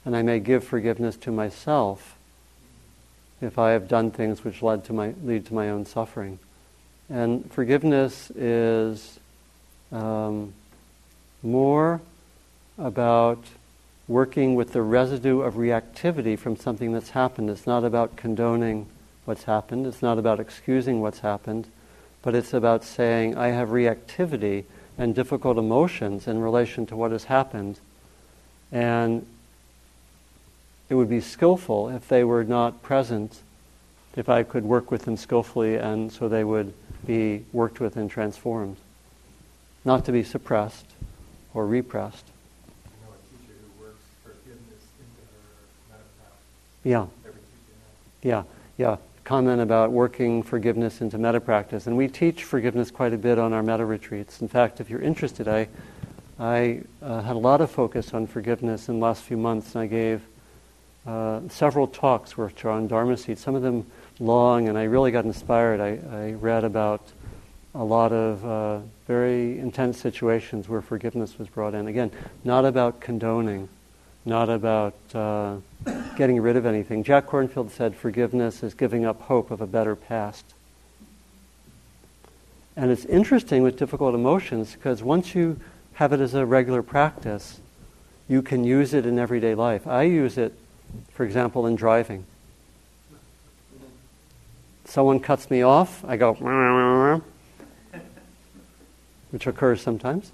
[0.06, 2.16] And I may give forgiveness to myself
[3.42, 6.40] if I have done things which led to my, lead to my own suffering.
[7.10, 9.20] And forgiveness is
[9.92, 10.54] um,
[11.44, 12.02] more
[12.78, 13.44] about
[14.08, 17.50] working with the residue of reactivity from something that's happened.
[17.50, 18.88] It's not about condoning
[19.26, 21.68] what's happened, it's not about excusing what's happened,
[22.22, 24.66] but it's about saying, I have reactivity
[24.98, 27.80] and difficult emotions in relation to what has happened.
[28.72, 29.26] And
[30.90, 33.40] it would be skillful if they were not present,
[34.16, 36.74] if I could work with them skillfully and so they would
[37.06, 38.78] be worked with and transformed.
[39.84, 40.86] Not to be suppressed
[41.54, 42.26] or repressed.
[42.86, 45.22] I know a teacher who works forgiveness into
[45.92, 46.00] her
[46.84, 47.08] Yeah.
[47.26, 48.22] Every Tuesday night.
[48.22, 48.44] Yeah,
[48.78, 48.98] yeah.
[49.32, 51.88] Comment about working forgiveness into metta practice.
[51.88, 54.42] And we teach forgiveness quite a bit on our metta retreats.
[54.42, 55.70] In fact, if you're interested, I,
[56.38, 59.84] I uh, had a lot of focus on forgiveness in the last few months, and
[59.84, 60.22] I gave
[61.08, 63.90] uh, several talks which are on Dharma seed, some of them
[64.20, 65.80] long, and I really got inspired.
[65.80, 67.08] I, I read about
[67.74, 71.88] a lot of uh, very intense situations where forgiveness was brought in.
[71.88, 72.12] Again,
[72.44, 73.70] not about condoning,
[74.26, 75.58] not about uh,
[76.16, 77.04] getting rid of anything.
[77.04, 80.46] Jack Kornfield said forgiveness is giving up hope of a better past.
[82.76, 85.60] And it's interesting with difficult emotions because once you
[85.94, 87.60] have it as a regular practice,
[88.28, 89.86] you can use it in everyday life.
[89.88, 90.54] I use it,
[91.14, 92.26] for example, in driving.
[94.86, 96.34] Someone cuts me off, I go,
[99.32, 100.32] which occurs sometimes.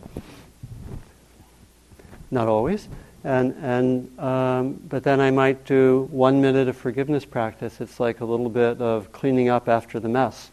[2.30, 2.88] Not always.
[3.28, 7.82] And, and, um, but then I might do one minute of forgiveness practice.
[7.82, 10.50] It's like a little bit of cleaning up after the mess.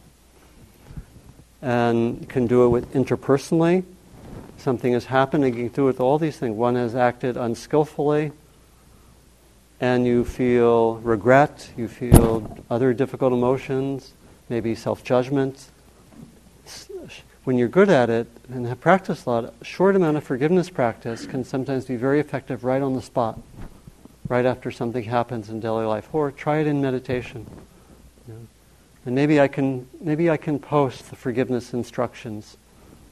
[1.63, 3.85] And can do it with interpersonally.
[4.59, 6.57] Something has happened, and you can do it with all these things.
[6.57, 8.33] One has acted unskillfully,
[9.81, 14.15] and you feel regret, you feel other difficult emotions,
[14.49, 15.69] maybe self judgment
[17.45, 20.71] when you're good at it and have practiced a lot, a short amount of forgiveness
[20.71, 23.39] practice can sometimes be very effective right on the spot,
[24.29, 26.09] right after something happens in daily life.
[26.13, 27.47] Or try it in meditation.
[29.07, 32.57] And maybe I can maybe I can post the forgiveness instructions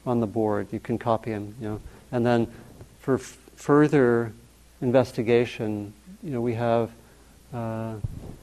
[0.07, 0.67] on the board.
[0.71, 1.81] You can copy them, you know.
[2.11, 2.47] And then
[2.99, 4.33] for f- further
[4.81, 5.93] investigation,
[6.23, 6.89] you know, we have
[7.53, 7.93] uh,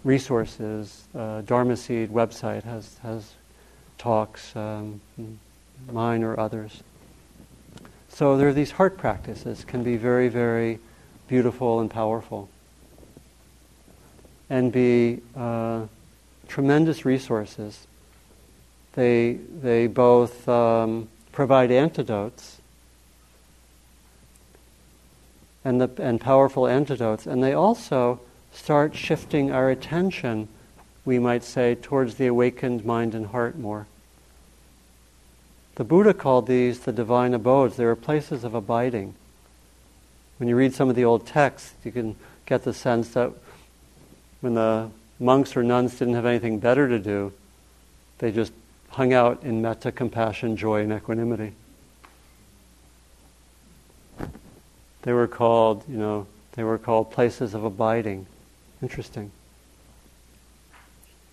[0.05, 1.09] resources.
[1.13, 3.35] Uh, Dharma Seed website has has
[3.99, 4.55] talks.
[4.55, 5.01] Um,
[5.91, 6.83] mine or others.
[8.09, 10.79] So there are these heart practices can be very, very
[11.29, 12.49] beautiful and powerful,
[14.51, 15.87] and be uh,
[16.49, 17.87] tremendous resources.
[18.95, 22.61] They they both um, provide antidotes
[25.65, 28.21] and the and powerful antidotes, and they also
[28.53, 30.49] start shifting our attention,
[31.05, 33.87] we might say, towards the awakened mind and heart more.
[35.81, 37.77] The Buddha called these the divine abodes.
[37.77, 39.15] They were places of abiding.
[40.37, 43.33] When you read some of the old texts, you can get the sense that
[44.43, 47.33] when the monks or nuns didn't have anything better to do,
[48.19, 48.53] they just
[48.91, 51.55] hung out in metta, compassion, joy, and equanimity.
[55.01, 58.27] They were called, you know, they were called places of abiding.
[58.83, 59.31] Interesting.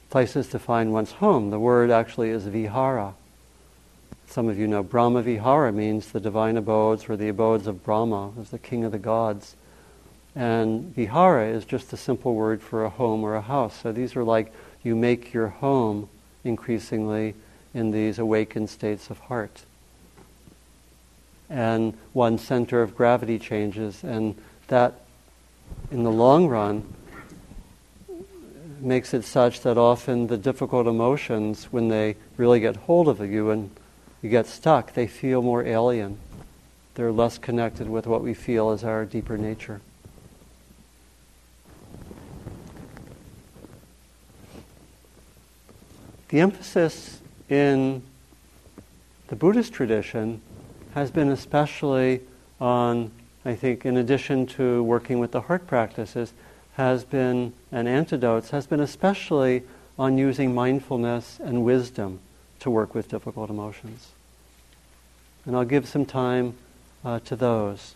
[0.10, 1.50] Places to find one's home.
[1.50, 3.14] The word actually is vihara.
[4.30, 8.34] Some of you know Brahma Vihara means the divine abodes or the abodes of Brahma,
[8.40, 9.56] as the king of the gods.
[10.36, 13.82] And Vihara is just a simple word for a home or a house.
[13.82, 16.10] So these are like you make your home
[16.44, 17.36] increasingly
[17.74, 19.64] in these awakened states of heart.
[21.50, 24.36] And one center of gravity changes, and
[24.68, 25.02] that,
[25.90, 26.94] in the long run,
[28.82, 33.50] makes it such that often the difficult emotions, when they really get hold of you
[33.50, 33.72] and
[34.22, 36.18] you get stuck, they feel more alien.
[36.96, 39.82] They're less connected with what we feel as our deeper nature.
[46.30, 48.02] The emphasis in
[49.28, 50.42] the Buddhist tradition
[50.94, 52.22] has been especially
[52.60, 53.12] on,
[53.46, 56.34] I think, in addition to working with the heart practices,
[56.74, 59.64] has been, and antidotes, has been especially
[59.98, 62.20] on using mindfulness and wisdom
[62.68, 64.10] to work with difficult emotions.
[65.46, 66.56] And I'll give some time
[67.06, 67.96] uh, to those.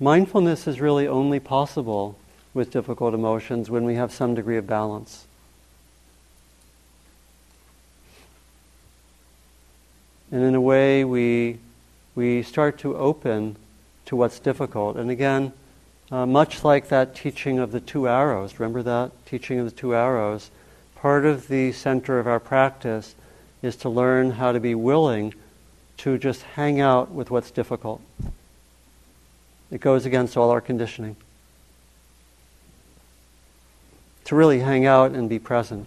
[0.00, 2.18] Mindfulness is really only possible
[2.54, 5.28] with difficult emotions when we have some degree of balance.
[10.32, 11.58] And in a way, we,
[12.16, 13.54] we start to open
[14.06, 14.96] to what's difficult.
[14.96, 15.52] And again,
[16.10, 19.94] uh, much like that teaching of the two arrows, remember that teaching of the two
[19.94, 20.50] arrows?
[21.00, 23.14] Part of the center of our practice
[23.62, 25.32] is to learn how to be willing
[25.96, 28.00] to just hang out with what's difficult.
[29.70, 31.16] It goes against all our conditioning.
[34.24, 35.86] To really hang out and be present.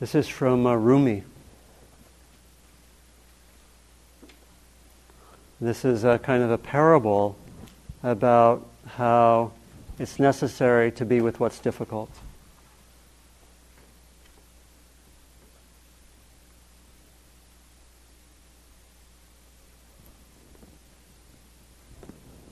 [0.00, 1.22] This is from uh, Rumi.
[5.60, 7.36] This is a kind of a parable
[8.02, 8.66] about
[8.96, 9.52] how
[10.02, 12.10] it's necessary to be with what's difficult.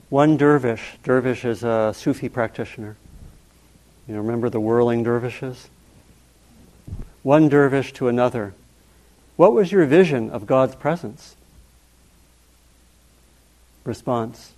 [0.09, 2.97] one dervish, dervish is a Sufi practitioner.
[4.07, 5.69] You know, remember the whirling dervishes?
[7.23, 8.53] One dervish to another.
[9.37, 11.37] What was your vision of God's presence?
[13.85, 14.51] Response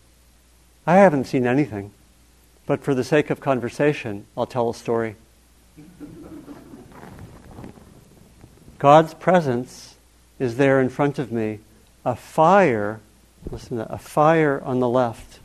[0.87, 1.91] I haven't seen anything,
[2.65, 5.15] but for the sake of conversation, I'll tell a story.
[8.79, 9.95] God's presence
[10.39, 11.59] is there in front of me,
[12.05, 12.99] a fire,
[13.49, 15.39] listen to that, a fire on the left,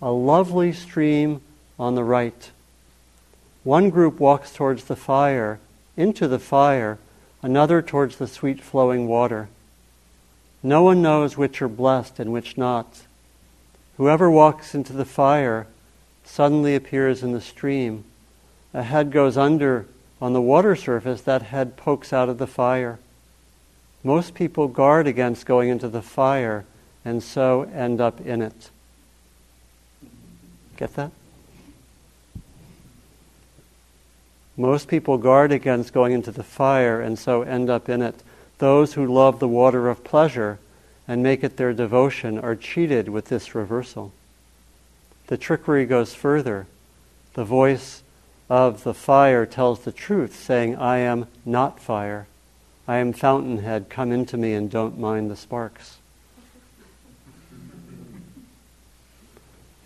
[0.00, 1.40] a lovely stream
[1.78, 2.50] on the right.
[3.64, 5.60] One group walks towards the fire,
[5.96, 6.98] into the fire,
[7.42, 9.48] another towards the sweet flowing water.
[10.62, 13.02] No one knows which are blessed and which not.
[13.96, 15.66] Whoever walks into the fire
[16.24, 18.04] suddenly appears in the stream.
[18.74, 19.86] A head goes under
[20.20, 22.98] on the water surface, that head pokes out of the fire.
[24.04, 26.64] Most people guard against going into the fire
[27.04, 28.70] and so end up in it.
[30.76, 31.10] Get that?
[34.56, 38.22] Most people guard against going into the fire and so end up in it.
[38.58, 40.58] Those who love the water of pleasure
[41.08, 44.12] and make it their devotion are cheated with this reversal.
[45.32, 46.66] The trickery goes further.
[47.32, 48.02] The voice
[48.50, 52.26] of the fire tells the truth, saying, I am not fire.
[52.86, 53.88] I am fountainhead.
[53.88, 55.96] Come into me and don't mind the sparks.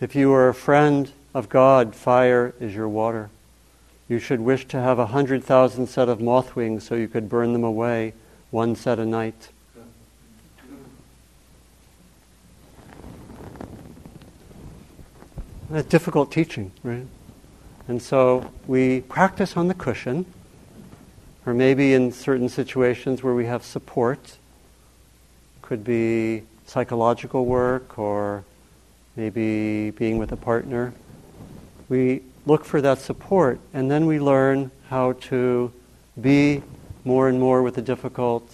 [0.01, 3.31] If you are a friend of God, fire is your water.
[4.09, 7.29] You should wish to have a hundred thousand set of moth wings so you could
[7.29, 8.15] burn them away,
[8.51, 9.51] one set a night.
[15.77, 17.07] A difficult teaching, right?
[17.87, 20.25] And so we practice on the cushion,
[21.45, 24.39] or maybe in certain situations where we have support.
[25.61, 28.45] Could be psychological work or
[29.17, 30.95] maybe being with a partner.
[31.91, 35.71] We look for that support, and then we learn how to
[36.19, 36.63] be
[37.05, 38.51] more and more with the difficult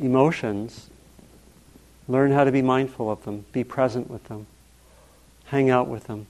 [0.00, 0.88] emotions.
[2.08, 4.46] Learn how to be mindful of them, be present with them,
[5.54, 6.26] hang out with them.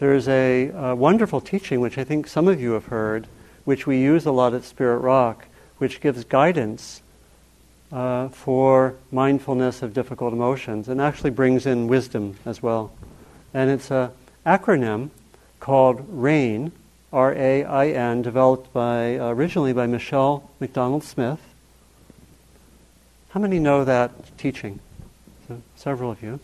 [0.00, 3.28] There's a, a, wonderful teaching, which I think some of you have heard,
[3.64, 5.46] which we use a lot at Spirit Rock,
[5.78, 7.02] which gives guidance
[7.92, 12.92] uh, for mindfulness of difficult emotions and actually brings in wisdom as well.
[13.54, 14.10] And it's an
[14.44, 15.10] acronym
[15.60, 16.72] called RAIN,
[17.12, 21.51] R A I N, developed by, uh, originally by Michele McDonald Smith.
[23.32, 24.78] How many know that teaching?
[25.48, 26.38] So, several of you.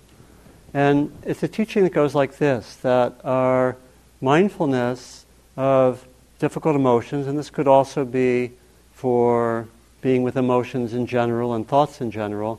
[0.72, 3.76] And it's a teaching that goes like this that our
[4.22, 6.08] mindfulness of
[6.38, 8.52] difficult emotions, and this could also be
[8.94, 9.68] for
[10.00, 12.58] being with emotions in general and thoughts in general,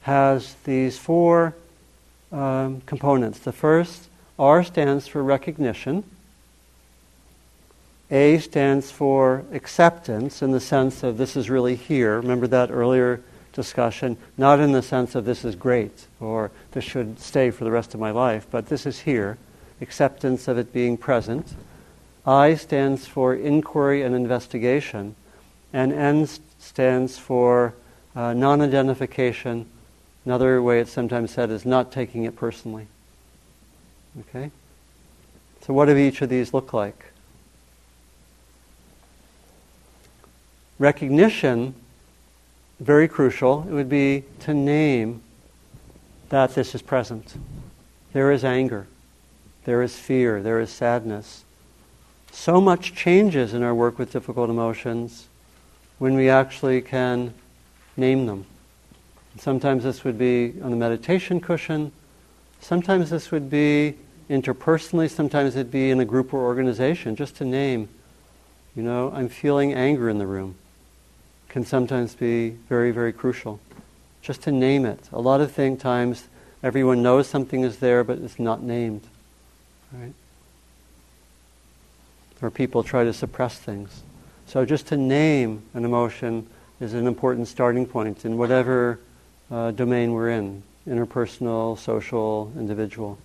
[0.00, 1.54] has these four
[2.32, 3.40] um, components.
[3.40, 4.08] The first,
[4.38, 6.02] R stands for recognition.
[8.10, 12.16] A stands for acceptance in the sense of this is really here.
[12.16, 13.20] Remember that earlier
[13.56, 14.16] discussion?
[14.38, 17.94] Not in the sense of this is great or this should stay for the rest
[17.94, 19.38] of my life, but this is here.
[19.80, 21.54] Acceptance of it being present.
[22.24, 25.16] I stands for inquiry and investigation.
[25.72, 26.28] And N
[26.58, 27.74] stands for
[28.14, 29.66] uh, non identification.
[30.24, 32.86] Another way it's sometimes said is not taking it personally.
[34.20, 34.50] Okay?
[35.60, 37.12] So, what do each of these look like?
[40.78, 41.74] Recognition,
[42.80, 43.66] very crucial.
[43.68, 45.22] It would be to name
[46.28, 47.34] that this is present.
[48.12, 48.86] There is anger,
[49.64, 51.44] there is fear, there is sadness.
[52.32, 55.28] So much changes in our work with difficult emotions
[55.98, 57.32] when we actually can
[57.96, 58.44] name them.
[59.38, 61.92] Sometimes this would be on the meditation cushion.
[62.60, 63.96] Sometimes this would be
[64.28, 65.10] interpersonally.
[65.10, 67.88] Sometimes it'd be in a group or organization, just to name.
[68.74, 70.56] You know, I'm feeling anger in the room.
[71.56, 73.60] Can sometimes be very, very crucial.
[74.20, 75.08] Just to name it.
[75.10, 76.24] A lot of thing, times
[76.62, 79.00] everyone knows something is there, but it's not named.
[79.90, 80.12] Right?
[82.42, 84.02] Or people try to suppress things.
[84.46, 86.46] So just to name an emotion
[86.78, 89.00] is an important starting point in whatever
[89.50, 93.16] uh, domain we're in interpersonal, social, individual.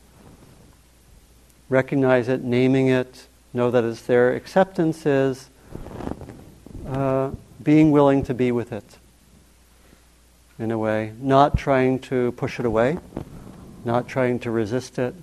[1.68, 4.34] Recognize it, naming it, know that it's there.
[4.36, 5.50] Acceptance is
[6.88, 7.32] uh,
[7.64, 8.98] being willing to be with it
[10.60, 12.98] in a way, not trying to push it away,
[13.84, 15.16] not trying to resist it,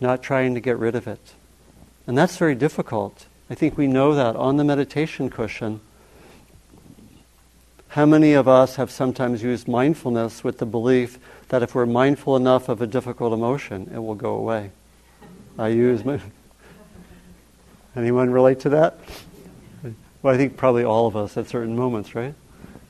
[0.00, 1.34] not trying to get rid of it.
[2.06, 5.80] And that's very difficult I think we know that on the meditation cushion.
[7.88, 11.18] How many of us have sometimes used mindfulness with the belief
[11.48, 14.72] that if we're mindful enough of a difficult emotion, it will go away?
[15.58, 16.20] I use my.
[17.96, 18.98] Anyone relate to that?
[20.26, 22.34] Well, I think probably all of us at certain moments, right?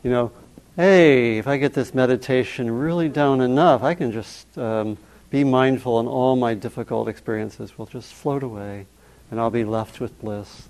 [0.03, 0.33] You know,
[0.75, 4.97] hey, if I get this meditation really down enough, I can just um,
[5.29, 8.87] be mindful and all my difficult experiences will just float away
[9.31, 10.67] and I'll be left with bliss.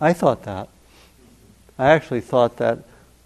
[0.00, 0.70] I thought that.
[1.78, 2.78] I actually thought that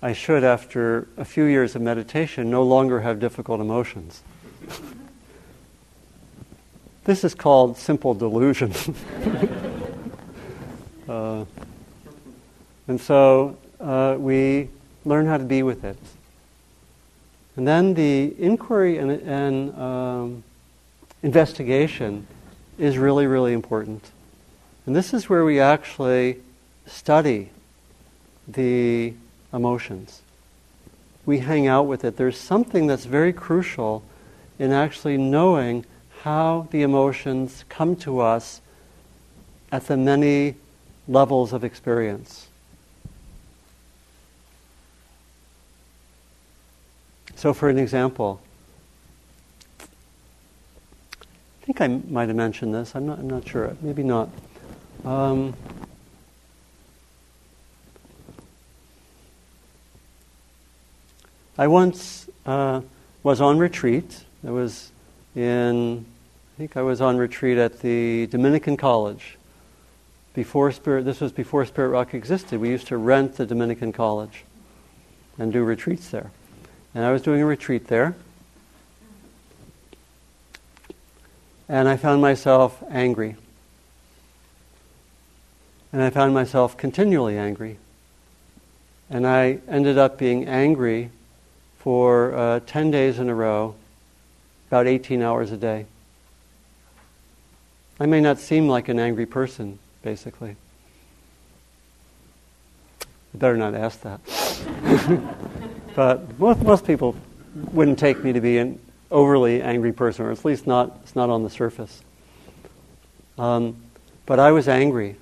[0.02, 4.22] I should, after a few years of meditation, no longer have difficult emotions.
[7.04, 8.72] this is called simple delusion.
[11.08, 11.44] uh,
[12.88, 14.68] and so uh, we
[15.04, 15.98] learn how to be with it.
[17.56, 20.44] And then the inquiry and, and um,
[21.22, 22.26] investigation
[22.78, 24.10] is really, really important.
[24.86, 26.40] And this is where we actually
[26.86, 27.50] study
[28.48, 29.14] the
[29.52, 30.20] emotions.
[31.24, 32.16] We hang out with it.
[32.16, 34.02] There's something that's very crucial
[34.58, 35.86] in actually knowing
[36.24, 38.62] how the emotions come to us
[39.70, 40.54] at the many
[41.06, 42.48] levels of experience.
[47.36, 48.40] So, for an example,
[49.80, 49.84] I
[51.66, 52.94] think I might have mentioned this.
[52.94, 53.76] I'm not, I'm not sure.
[53.82, 54.30] Maybe not.
[55.04, 55.54] Um,
[61.58, 62.80] I once uh,
[63.22, 64.24] was on retreat.
[64.46, 64.90] I was
[65.36, 66.06] in,
[66.54, 69.38] I think I was on retreat at the Dominican College.
[70.34, 72.60] Before Spirit, this was before Spirit Rock existed.
[72.60, 74.44] We used to rent the Dominican College
[75.36, 76.30] and do retreats there.
[76.94, 78.14] And I was doing a retreat there.
[81.68, 83.34] And I found myself angry.
[85.92, 87.78] And I found myself continually angry.
[89.10, 91.10] And I ended up being angry
[91.78, 93.74] for uh, 10 days in a row,
[94.68, 95.86] about 18 hours a day.
[98.04, 100.56] I may not seem like an angry person, basically.
[103.00, 104.20] I better not ask that.
[105.96, 107.16] but most, most people
[107.72, 108.78] wouldn't take me to be an
[109.10, 112.02] overly angry person, or at least not, it's not on the surface.
[113.38, 113.74] Um,
[114.26, 115.16] but I was angry,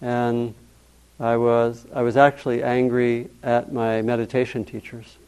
[0.00, 0.54] and
[1.20, 5.18] I was, I was actually angry at my meditation teachers.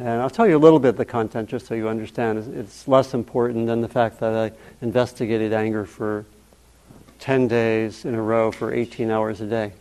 [0.00, 2.56] And I'll tell you a little bit of the content just so you understand.
[2.56, 6.24] It's less important than the fact that I investigated anger for
[7.18, 9.72] 10 days in a row for 18 hours a day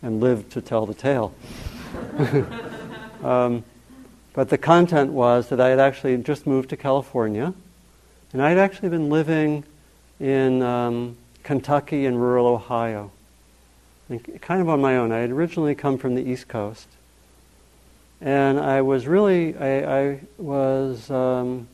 [0.00, 1.34] and lived to tell the tale.
[3.22, 3.62] um,
[4.32, 7.52] but the content was that I had actually just moved to California
[8.32, 9.64] and I had actually been living
[10.18, 13.10] in um, Kentucky and rural Ohio,
[14.08, 15.12] and kind of on my own.
[15.12, 16.88] I had originally come from the East Coast
[18.22, 21.66] and I was really, I, I was um,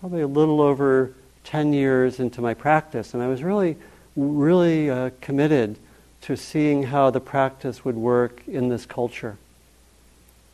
[0.00, 1.14] probably a little over
[1.44, 3.78] 10 years into my practice, and I was really,
[4.14, 5.78] really uh, committed
[6.22, 9.38] to seeing how the practice would work in this culture.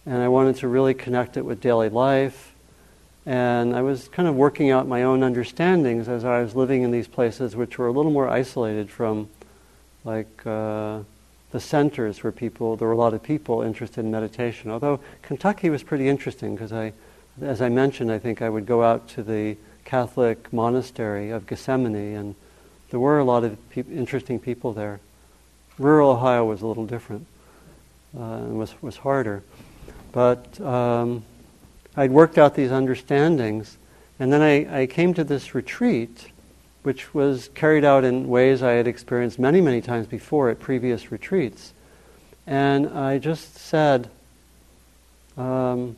[0.07, 2.55] And I wanted to really connect it with daily life.
[3.25, 6.93] And I was kind of working out my own understandings as I was living in
[6.93, 9.29] these places, which were a little more isolated from,
[10.05, 11.01] like, uh,
[11.57, 14.71] the centers where people, there were a lot of people interested in meditation.
[14.71, 16.93] Although Kentucky was pretty interesting because I,
[17.41, 22.15] as I mentioned, I think I would go out to the Catholic monastery of Gethsemani,
[22.15, 22.35] and
[22.91, 25.01] there were a lot of pe- interesting people there.
[25.79, 27.27] Rural Ohio was a little different
[28.15, 29.43] uh, and was, was harder.
[30.13, 31.25] But um,
[31.97, 33.79] I'd worked out these understandings
[34.19, 36.27] and then I, I came to this retreat
[36.87, 41.11] which was carried out in ways I had experienced many, many times before at previous
[41.11, 41.73] retreats.
[42.47, 44.09] And I just said,
[45.37, 45.97] um,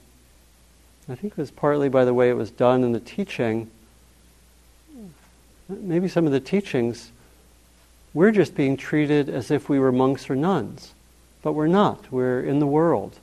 [1.06, 3.70] I think it was partly by the way it was done in the teaching,
[5.68, 7.12] maybe some of the teachings,
[8.14, 10.94] we're just being treated as if we were monks or nuns.
[11.42, 12.10] But we're not.
[12.10, 13.18] We're in the world.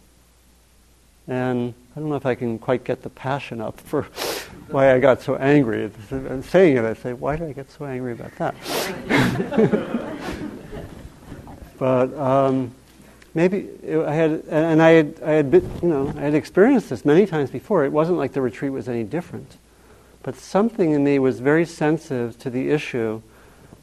[1.27, 4.01] And I don't know if I can quite get the passion up for
[4.69, 5.89] why I got so angry.
[6.11, 8.53] And saying it, I say, why did I get so angry about that?
[11.77, 12.71] but um,
[13.33, 17.05] maybe I had, and I had, I had, been, you know, I had experienced this
[17.05, 17.85] many times before.
[17.85, 19.55] It wasn't like the retreat was any different,
[20.21, 23.21] but something in me was very sensitive to the issue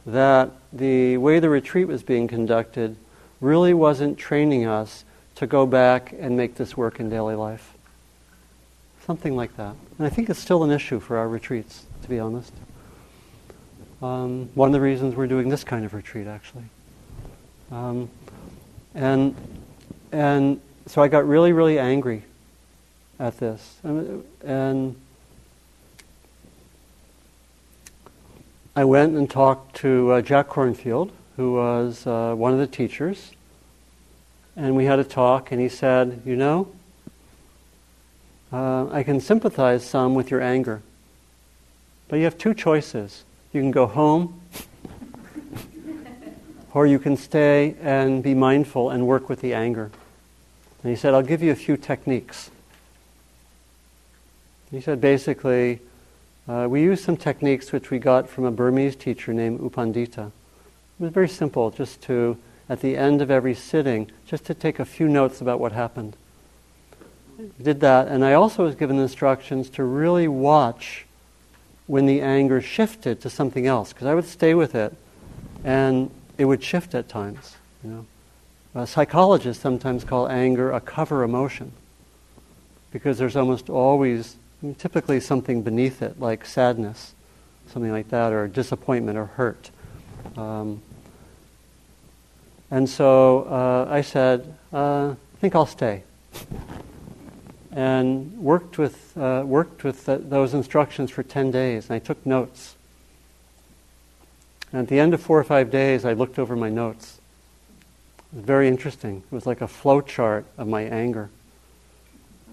[0.05, 2.97] that the way the retreat was being conducted
[3.41, 5.07] really wasn't training us
[5.37, 7.73] to go back and make this work in daily life.
[9.07, 9.75] Something like that.
[9.99, 12.53] And I think it's still an issue for our retreats, to be honest.
[14.01, 16.65] Um, one of the reasons we're doing this kind of retreat, actually.
[17.73, 18.09] Um,
[18.95, 19.35] and,
[20.13, 22.23] and so I got really, really angry
[23.19, 23.77] at this.
[23.83, 24.97] And, and
[28.77, 33.33] I went and talked to uh, Jack Kornfield, who was uh, one of the teachers,
[34.57, 36.69] and we had a talk, and he said, You know,
[38.53, 40.83] uh, I can sympathize some with your anger,
[42.09, 43.25] but you have two choices.
[43.53, 44.41] You can go home,
[46.75, 49.91] or you can stay and be mindful and work with the anger.
[50.83, 52.51] And he said, I'll give you a few techniques.
[54.71, 55.81] He said basically,
[56.49, 60.27] uh, we used some techniques which we got from a Burmese teacher named U Pandita.
[60.29, 60.33] It
[60.99, 62.37] was very simple, just to,
[62.69, 66.17] at the end of every sitting, just to take a few notes about what happened.
[67.61, 71.07] Did that, and I also was given instructions to really watch
[71.87, 74.95] when the anger shifted to something else, because I would stay with it,
[75.65, 77.57] and it would shift at times.
[77.83, 78.07] You know,
[78.75, 81.73] uh, psychologists sometimes call anger a cover emotion,
[82.93, 84.37] because there's almost always
[84.79, 87.15] typically something beneath it, like sadness,
[87.69, 89.71] something like that, or disappointment or hurt.
[90.37, 90.83] Um,
[92.71, 96.05] and so uh, I said, uh, I think I'll stay.
[97.73, 102.25] And worked with, uh, worked with th- those instructions for 10 days, and I took
[102.27, 102.75] notes.
[104.73, 107.19] And at the end of four or five days, I looked over my notes.
[108.33, 109.23] It was very interesting.
[109.31, 111.31] It was like a flow chart of my anger.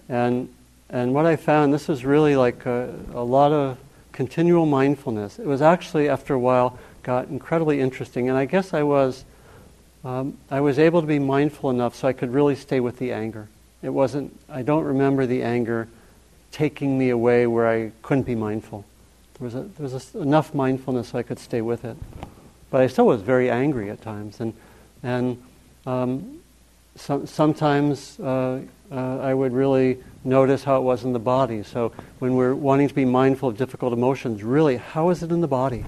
[0.08, 0.50] And
[0.90, 3.78] and what I found, this was really like a, a, lot of
[4.12, 5.38] continual mindfulness.
[5.38, 8.28] It was actually, after a while, got incredibly interesting.
[8.28, 9.24] And I guess I was,
[10.04, 13.12] um, I was able to be mindful enough so I could really stay with the
[13.14, 13.50] anger.
[13.82, 15.88] It wasn't, I don't remember the anger
[16.52, 18.86] taking me away where I couldn't be mindful.
[19.40, 21.96] There was, a, there was a, enough mindfulness so I could stay with it.
[22.70, 24.40] But I still was very angry at times.
[24.40, 24.54] And,
[25.02, 25.42] and
[25.86, 26.42] um,
[26.96, 28.62] so, sometimes uh,
[28.92, 31.64] uh, I would really notice how it was in the body.
[31.64, 35.40] So when we're wanting to be mindful of difficult emotions, really, how is it in
[35.40, 35.86] the body?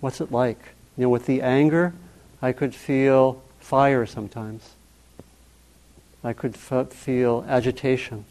[0.00, 0.58] What's it like?
[0.96, 1.92] You know, with the anger,
[2.40, 4.75] I could feel fire sometimes.
[6.24, 8.24] I could f- feel agitation.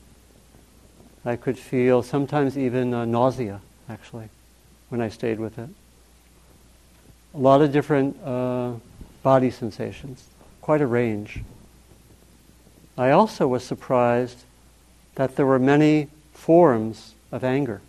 [1.23, 4.29] I could feel sometimes even uh, nausea, actually,
[4.89, 5.69] when I stayed with it.
[7.33, 8.73] A lot of different uh,
[9.23, 10.25] body sensations,
[10.61, 11.41] quite a range.
[12.97, 14.43] I also was surprised
[15.15, 17.81] that there were many forms of anger.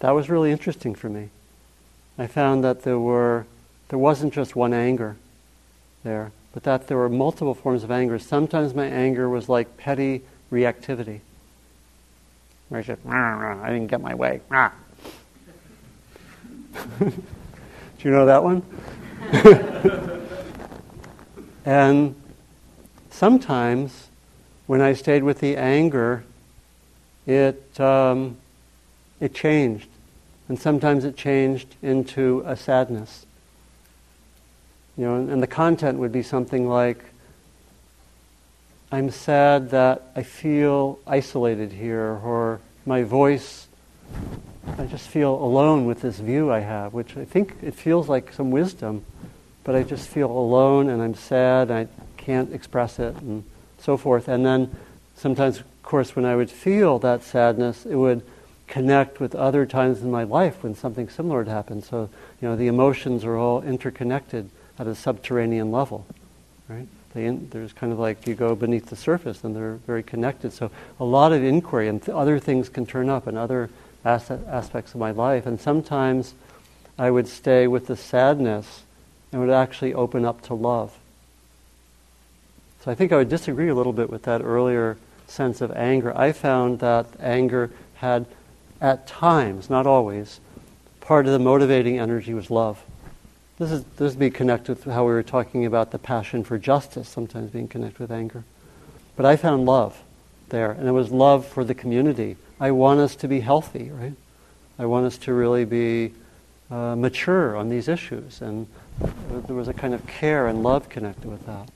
[0.00, 1.28] That was really interesting for me.
[2.16, 3.46] I found that there were
[3.88, 5.16] there wasn't just one anger
[6.04, 8.18] there, but that there were multiple forms of anger.
[8.18, 11.20] Sometimes my anger was like petty reactivity.
[12.68, 12.82] Where I
[13.62, 14.40] I didn't get my way.
[16.98, 17.12] Do
[18.00, 18.64] you know that one?
[21.64, 22.16] and
[23.08, 24.08] sometimes
[24.66, 26.24] when I stayed with the anger,
[27.24, 28.36] it, um,
[29.20, 29.86] it changed.
[30.48, 33.26] And sometimes it changed into a sadness.
[34.98, 36.98] You know, and, the content would be something like,
[38.90, 43.68] I'm sad that I feel isolated here, or my voice,
[44.76, 48.32] I just feel alone with this view I have, which I think it feels like
[48.32, 49.04] some wisdom,
[49.62, 53.44] but I just feel alone and I'm sad, and I can't express it and
[53.78, 54.26] so forth.
[54.26, 54.74] And then
[55.14, 58.22] sometimes, of course, when I would feel that sadness, it would
[58.66, 61.84] connect with other times in my life when something similar had happened.
[61.84, 62.10] So,
[62.42, 66.06] you know, the emotions are all interconnected at a subterranean level,
[66.68, 66.86] right?
[67.14, 70.52] In, there's kind of like you go beneath the surface and they're very connected.
[70.52, 70.70] So
[71.00, 73.70] a lot of inquiry and th- other things can turn up in other
[74.04, 75.44] as- aspects of my life.
[75.44, 76.34] And sometimes
[76.96, 78.82] I would stay with the sadness
[79.32, 80.96] and would actually open up to love.
[82.84, 86.16] So I think I would disagree a little bit with that earlier sense of anger.
[86.16, 88.26] I found that anger had,
[88.80, 90.40] at times, not always,
[91.00, 92.82] part of the motivating energy was love.
[93.58, 97.08] This is this be connected with how we were talking about the passion for justice,
[97.08, 98.44] sometimes being connected with anger.
[99.16, 100.00] But I found love
[100.50, 102.36] there, and it was love for the community.
[102.60, 104.14] I want us to be healthy, right?
[104.78, 106.14] I want us to really be
[106.70, 108.68] uh, mature on these issues, and
[109.46, 111.68] there was a kind of care and love connected with that.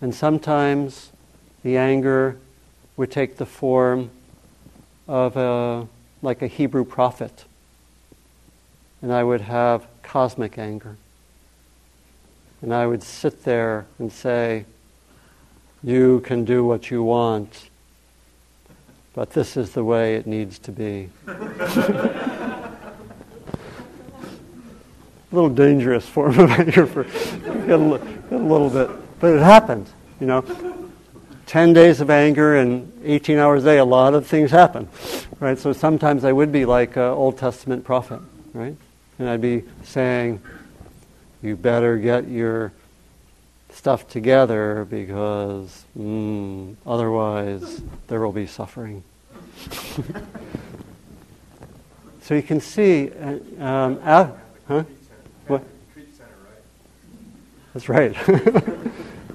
[0.00, 1.10] And sometimes
[1.64, 2.38] the anger
[2.96, 4.10] would take the form
[5.08, 5.88] of a,
[6.22, 7.44] like a Hebrew prophet.
[9.02, 10.96] And I would have cosmic anger.
[12.62, 14.66] And I would sit there and say,
[15.82, 17.70] You can do what you want,
[19.14, 21.08] but this is the way it needs to be.
[25.30, 27.02] a little dangerous form of anger for
[27.70, 28.90] a, little bit,
[29.20, 29.88] but it happened.
[30.20, 30.90] You know,
[31.46, 34.88] ten days of anger and 18 hours a day, a lot of things happen,
[35.38, 35.58] right?
[35.58, 38.20] So sometimes I would be like an Old Testament prophet,
[38.52, 38.76] right?
[39.20, 40.40] And I'd be saying,
[41.42, 42.72] "You better get your
[43.70, 49.04] stuff together because mm, otherwise there will be suffering."
[52.22, 54.30] so you can see, uh, um, uh,
[54.66, 54.84] huh?
[55.48, 55.64] What?
[57.74, 58.14] That's right.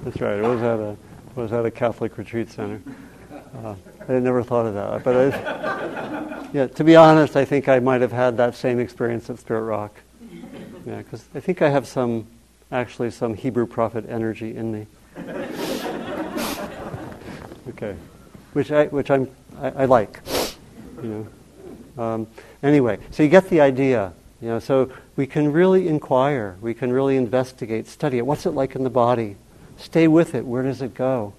[0.04, 0.40] That's right.
[0.40, 0.98] It was at a
[1.36, 2.82] was at a Catholic retreat center.
[3.64, 3.76] Uh,
[4.08, 6.68] I had never thought of that, but I, yeah.
[6.68, 9.94] To be honest, I think I might have had that same experience at Spirit Rock.
[10.86, 12.28] Yeah, because I think I have some,
[12.72, 14.88] actually, some Hebrew prophet energy in me.
[17.70, 17.96] okay,
[18.54, 19.28] which I which I'm
[19.60, 20.22] I, I like,
[21.02, 21.28] you
[21.98, 22.04] know.
[22.04, 22.28] Um,
[22.62, 24.14] anyway, so you get the idea.
[24.42, 28.26] You know, so we can really inquire, we can really investigate, study it.
[28.26, 29.38] What's it like in the body?
[29.78, 30.46] Stay with it.
[30.46, 31.34] Where does it go?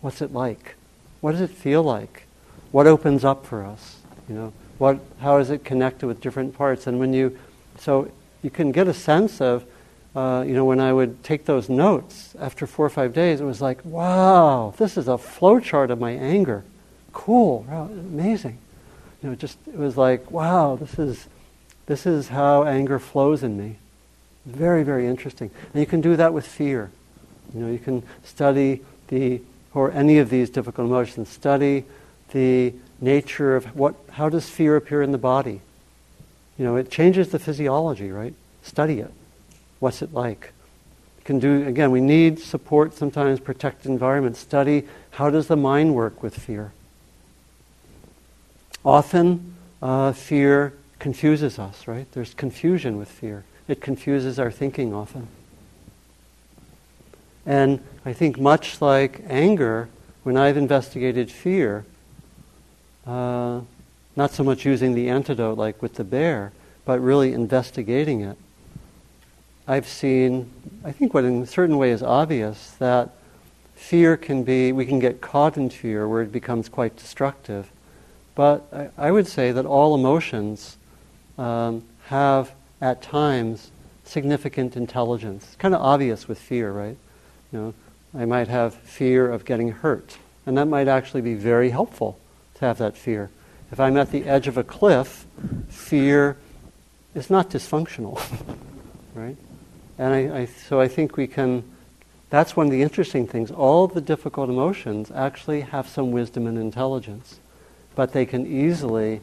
[0.00, 0.76] What's it like?
[1.20, 2.24] What does it feel like?
[2.70, 3.96] What opens up for us?
[4.28, 6.86] You know, what, how is it connected with different parts?
[6.86, 7.38] And when you,
[7.78, 8.10] so
[8.42, 9.64] you can get a sense of,
[10.14, 13.44] uh, you know, when I would take those notes after four or five days, it
[13.44, 16.64] was like, wow, this is a flowchart of my anger.
[17.12, 18.58] Cool, wow, amazing.
[19.22, 21.26] You know, just it was like, wow, this is
[21.86, 23.76] this is how anger flows in me.
[24.44, 25.50] Very, very interesting.
[25.72, 26.90] And you can do that with fear.
[27.54, 29.40] You know, you can study the,
[29.74, 31.84] or any of these difficult emotions, study
[32.32, 35.60] the nature of what, how does fear appear in the body?
[36.58, 38.34] You know, it changes the physiology, right?
[38.62, 39.12] Study it.
[39.78, 40.52] What's it like?
[41.24, 44.36] Can do, again, we need support sometimes, protect environment.
[44.36, 46.72] Study how does the mind work with fear?
[48.84, 52.10] Often, uh, fear confuses us, right?
[52.12, 53.44] There's confusion with fear.
[53.68, 55.28] It confuses our thinking often.
[57.48, 59.88] And I think, much like anger,
[60.22, 61.86] when I've investigated fear,
[63.06, 63.62] uh,
[64.16, 66.52] not so much using the antidote like with the bear,
[66.84, 68.36] but really investigating it,
[69.66, 70.50] I've seen,
[70.84, 73.12] I think what in a certain way is obvious, that
[73.74, 77.70] fear can be, we can get caught in fear where it becomes quite destructive.
[78.34, 78.66] But
[78.98, 80.76] I, I would say that all emotions
[81.38, 83.70] um, have at times
[84.04, 85.44] significant intelligence.
[85.46, 86.98] It's kind of obvious with fear, right?
[87.52, 87.74] You know,
[88.14, 92.18] I might have fear of getting hurt, and that might actually be very helpful
[92.54, 93.30] to have that fear.
[93.70, 95.26] If I'm at the edge of a cliff,
[95.68, 96.36] fear
[97.14, 98.20] is not dysfunctional,
[99.14, 99.36] right?
[99.98, 101.64] And I, I, so I think we can.
[102.30, 103.50] That's one of the interesting things.
[103.50, 107.40] All the difficult emotions actually have some wisdom and intelligence,
[107.94, 109.20] but they can easily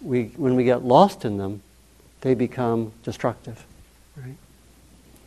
[0.00, 1.62] we, when we get lost in them,
[2.20, 3.64] they become destructive.
[4.16, 4.36] Right?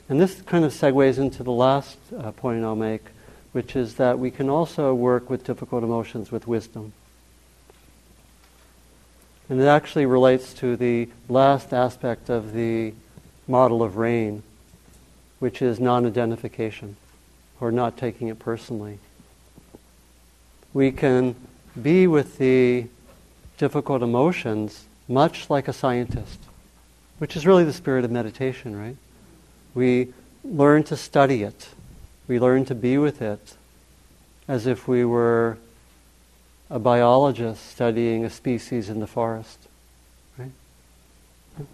[0.10, 3.06] And this kind of segues into the last uh, point I'll make,
[3.52, 6.94] which is that we can also work with difficult emotions with wisdom.
[9.50, 12.94] And it actually relates to the last aspect of the
[13.48, 14.42] model of rain,
[15.38, 16.98] which is non identification,
[17.60, 18.98] or not taking it personally.
[20.74, 21.36] We can
[21.80, 22.88] be with the
[23.60, 26.40] difficult emotions much like a scientist,
[27.20, 28.96] which is really the spirit of meditation, right?
[29.74, 30.14] We
[30.44, 31.70] learn to study it,
[32.28, 33.56] we learn to be with it
[34.48, 35.58] as if we were
[36.70, 39.58] a biologist studying a species in the forest.
[40.38, 40.52] Right?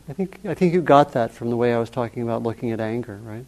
[0.10, 2.72] I think, I think you got that from the way I was talking about looking
[2.72, 3.46] at anger, right?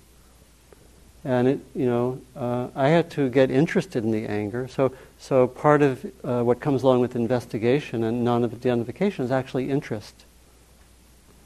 [1.27, 4.67] and it, you know, uh, I had to get interested in the anger.
[4.69, 10.23] So, so part of uh, what comes along with investigation and non-identification is actually interest.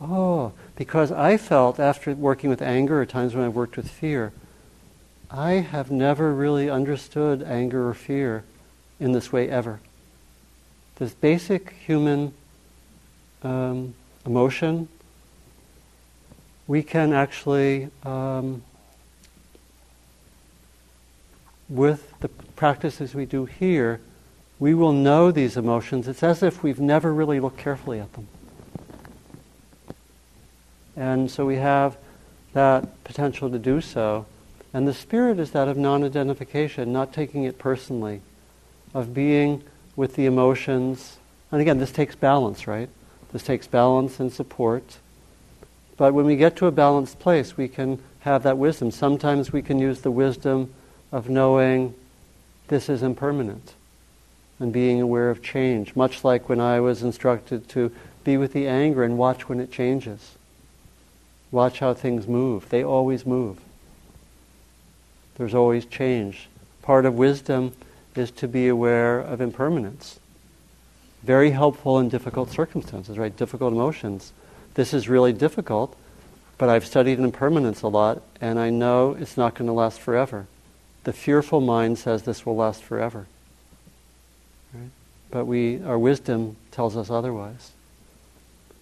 [0.02, 4.34] Oh, because I felt after working with anger, or times when I've worked with fear,
[5.30, 8.44] I have never really understood anger or fear
[9.00, 9.80] in this way ever.
[10.96, 12.34] This basic human
[13.44, 13.94] um,
[14.26, 14.88] emotion,
[16.68, 18.64] we can actually um,
[21.72, 24.02] with the practices we do here,
[24.60, 26.08] we will know these emotions.
[26.08, 28.28] It's as if we've never really looked carefully at them.
[31.02, 31.98] And so we have
[32.54, 34.28] that potential to do so.
[34.72, 38.22] And the spirit is that of non identification, not taking it personally,
[38.94, 39.64] of being
[39.96, 41.18] with the emotions.
[41.52, 42.88] And again, this takes balance, right?
[43.34, 45.00] This takes balance and support.
[45.98, 48.92] But when we get to a balanced place, we can have that wisdom.
[48.92, 50.72] Sometimes we can use the wisdom
[51.12, 51.96] of knowing
[52.68, 53.74] this is impermanent
[54.60, 57.92] and being aware of change, much like when I was instructed to
[58.24, 60.38] be with the anger and watch when it changes.
[61.52, 62.70] Watch how things move.
[62.70, 63.60] They always move.
[65.36, 66.48] There's always change.
[66.82, 67.74] Part of wisdom
[68.16, 70.20] is to be aware of impermanence.
[71.24, 73.36] Very helpful in difficult circumstances, right?
[73.36, 74.34] Difficult emotions.
[74.74, 75.96] This is really difficult,
[76.58, 80.48] but I've studied impermanence a lot, and I know it's not going to last forever.
[81.04, 83.28] The fearful mind says this will last forever.
[84.74, 84.90] Right?
[85.30, 87.72] But we, our wisdom tells us otherwise.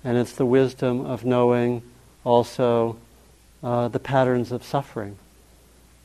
[0.04, 1.82] And it's the wisdom of knowing
[2.24, 2.98] also
[3.64, 5.18] uh, the patterns of suffering.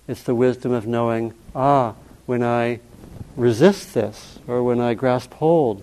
[0.06, 1.94] It's the wisdom of knowing, ah,
[2.26, 2.80] when I
[3.36, 5.82] resist this or when I grasp hold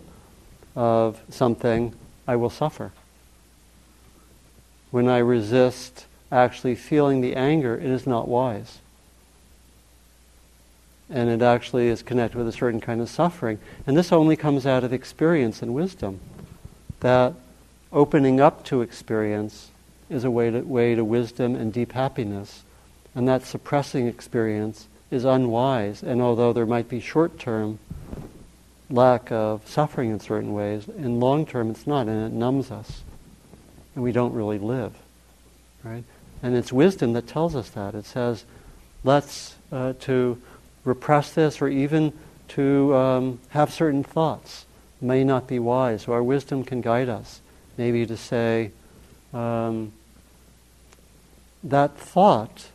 [0.76, 1.94] of something,
[2.28, 2.92] I will suffer.
[4.92, 8.80] When I resist actually feeling the anger, it is not wise.
[11.10, 13.60] And it actually is connected with a certain kind of suffering.
[13.86, 16.20] And this only comes out of experience and wisdom.
[17.02, 17.34] That
[17.92, 19.72] opening up to experience
[20.12, 22.64] is a way to, way to wisdom and deep happiness.
[23.16, 26.04] And that suppressing experience is unwise.
[26.04, 27.80] And although there might be short term
[28.90, 33.04] lack of suffering in certain ways, in long term it's not, and it numbs us.
[33.96, 34.94] And we don't really live.
[35.84, 36.04] Right?
[36.44, 37.96] And it's wisdom that tells us that.
[37.96, 38.46] It says,
[39.04, 40.42] let's uh, to
[40.84, 42.14] repress this or even
[42.50, 44.66] to um, have certain thoughts
[45.00, 46.04] may not be wise.
[46.04, 47.42] So our wisdom can guide us.
[47.78, 48.72] Maybe to say,
[49.34, 49.94] um,
[51.64, 52.68] that thought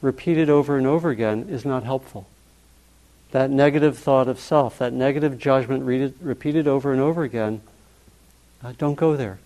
[0.00, 2.26] repeated over and over again is not helpful.
[3.32, 7.60] That negative thought of self, that negative judgment repeated over and over again,
[8.64, 9.38] uh, don't go there.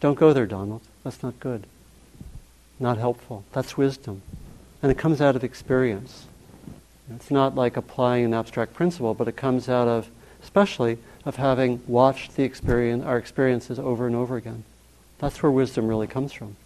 [0.00, 0.82] Don't go there, Donald.
[1.04, 1.66] That's not good.
[2.78, 3.44] Not helpful.
[3.52, 4.22] That's wisdom.
[4.82, 6.26] And it comes out of experience.
[7.14, 10.08] It's not like applying an abstract principle, but it comes out of,
[10.42, 14.64] especially, of having watched the experience, our experiences over and over again.
[15.18, 16.56] That's where wisdom really comes from.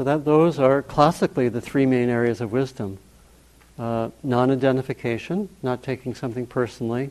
[0.00, 2.96] So that those are classically the three main areas of wisdom.
[3.78, 7.10] Uh, non-identification, not taking something personally,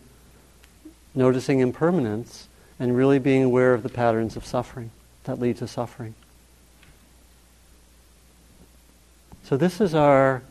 [1.14, 2.48] noticing impermanence,
[2.80, 4.90] and really being aware of the patterns of suffering
[5.26, 6.16] that lead to suffering.
[9.44, 10.42] So this is our,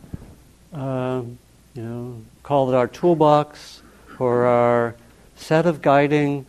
[0.73, 1.41] um,
[1.75, 3.83] you know, call it our toolbox
[4.21, 4.95] or our
[5.35, 6.47] set of guiding,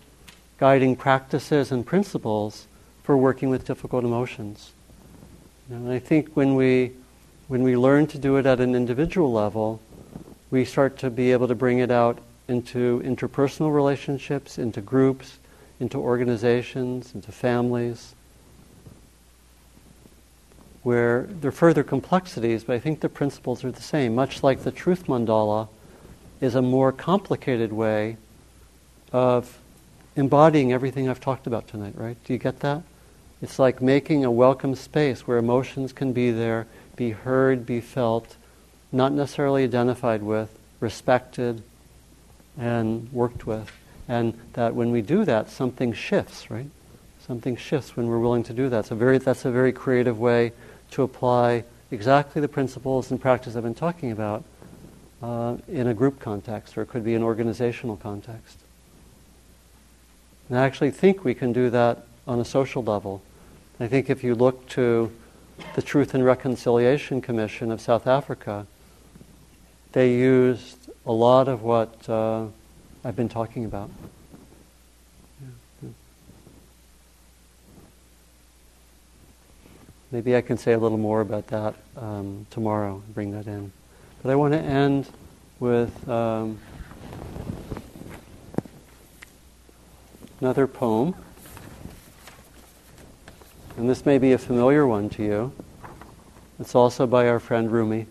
[0.59, 2.67] guiding practices and principles
[3.01, 4.73] for working with difficult emotions.
[5.69, 6.91] And I think when we,
[7.47, 9.79] when we learn to do it at an individual level,
[10.49, 12.17] we start to be able to bring it out
[12.47, 15.37] into interpersonal relationships, into groups,
[15.79, 18.15] into organizations, into families,
[20.81, 24.15] where there are further complexities, but I think the principles are the same.
[24.15, 25.67] Much like the truth mandala
[26.41, 28.17] is a more complicated way
[29.11, 29.59] of
[30.15, 32.17] embodying everything I've talked about tonight, right?
[32.25, 32.81] Do you get that?
[33.41, 38.35] It's like making a welcome space where emotions can be there, be heard, be felt,
[38.91, 41.63] not necessarily identified with, respected,
[42.57, 43.71] and worked with.
[44.07, 46.69] And that when we do that, something shifts, right?
[47.25, 48.87] Something shifts when we're willing to do that.
[48.87, 50.51] So very, that's a very creative way
[50.91, 54.43] to apply exactly the principles and practice I've been talking about
[55.21, 58.57] uh, in a group context, or it could be an organizational context.
[60.49, 63.21] And I actually think we can do that on a social level.
[63.81, 65.09] I think if you look to
[65.75, 68.67] the Truth and Reconciliation Commission of South Africa,
[69.93, 72.47] they used a lot of what uh,
[73.05, 73.89] I've been talking about.
[80.11, 83.71] Maybe I can say a little more about that um, tomorrow, and bring that in.
[84.21, 85.07] But I want to end
[85.61, 86.59] with um,
[90.41, 91.15] another poem.
[93.79, 95.53] And this may be a familiar one to you.
[96.59, 98.07] It's also by our friend Rumi.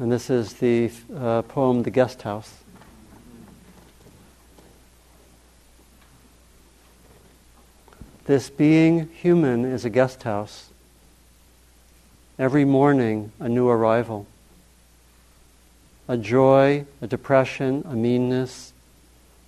[0.00, 2.52] And this is the uh, poem The Guest House.
[8.24, 10.70] This being human is a guest house.
[12.40, 14.26] Every morning, a new arrival.
[16.08, 18.72] A joy, a depression, a meanness,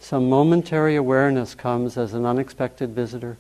[0.07, 3.37] some momentary awareness comes as an unexpected visitor.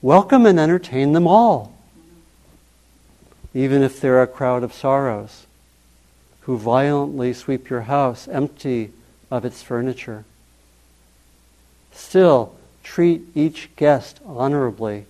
[0.00, 1.74] Welcome and entertain them all,
[3.52, 5.46] even if they're a crowd of sorrows
[6.40, 8.92] who violently sweep your house empty
[9.30, 10.24] of its furniture.
[11.92, 15.04] Still, treat each guest honorably.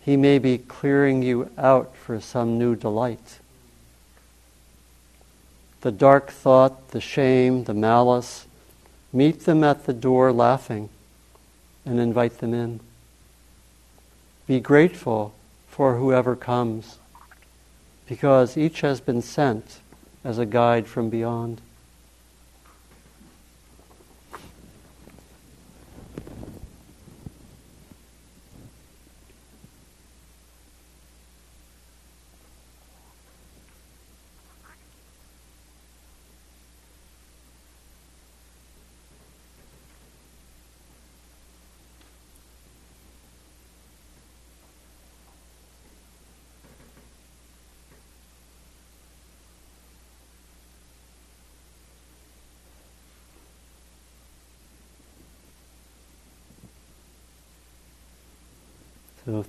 [0.00, 3.40] He may be clearing you out for some new delight.
[5.86, 8.48] The dark thought, the shame, the malice,
[9.12, 10.88] meet them at the door laughing
[11.84, 12.80] and invite them in.
[14.48, 15.32] Be grateful
[15.68, 16.98] for whoever comes
[18.08, 19.78] because each has been sent
[20.24, 21.60] as a guide from beyond.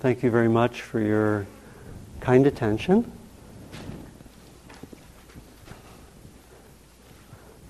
[0.00, 1.46] Thank you very much for your
[2.20, 3.10] kind attention.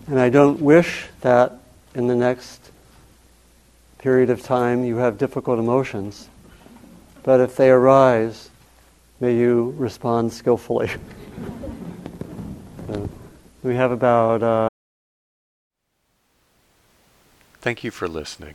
[0.07, 1.59] And I don't wish that
[1.95, 2.70] in the next
[3.99, 6.29] period of time you have difficult emotions.
[7.22, 8.51] But if they arise,
[9.20, 10.91] may you respond skillfully.
[12.87, 13.09] so
[13.62, 14.43] we have about.
[14.43, 14.68] Uh
[17.61, 18.55] Thank you for listening.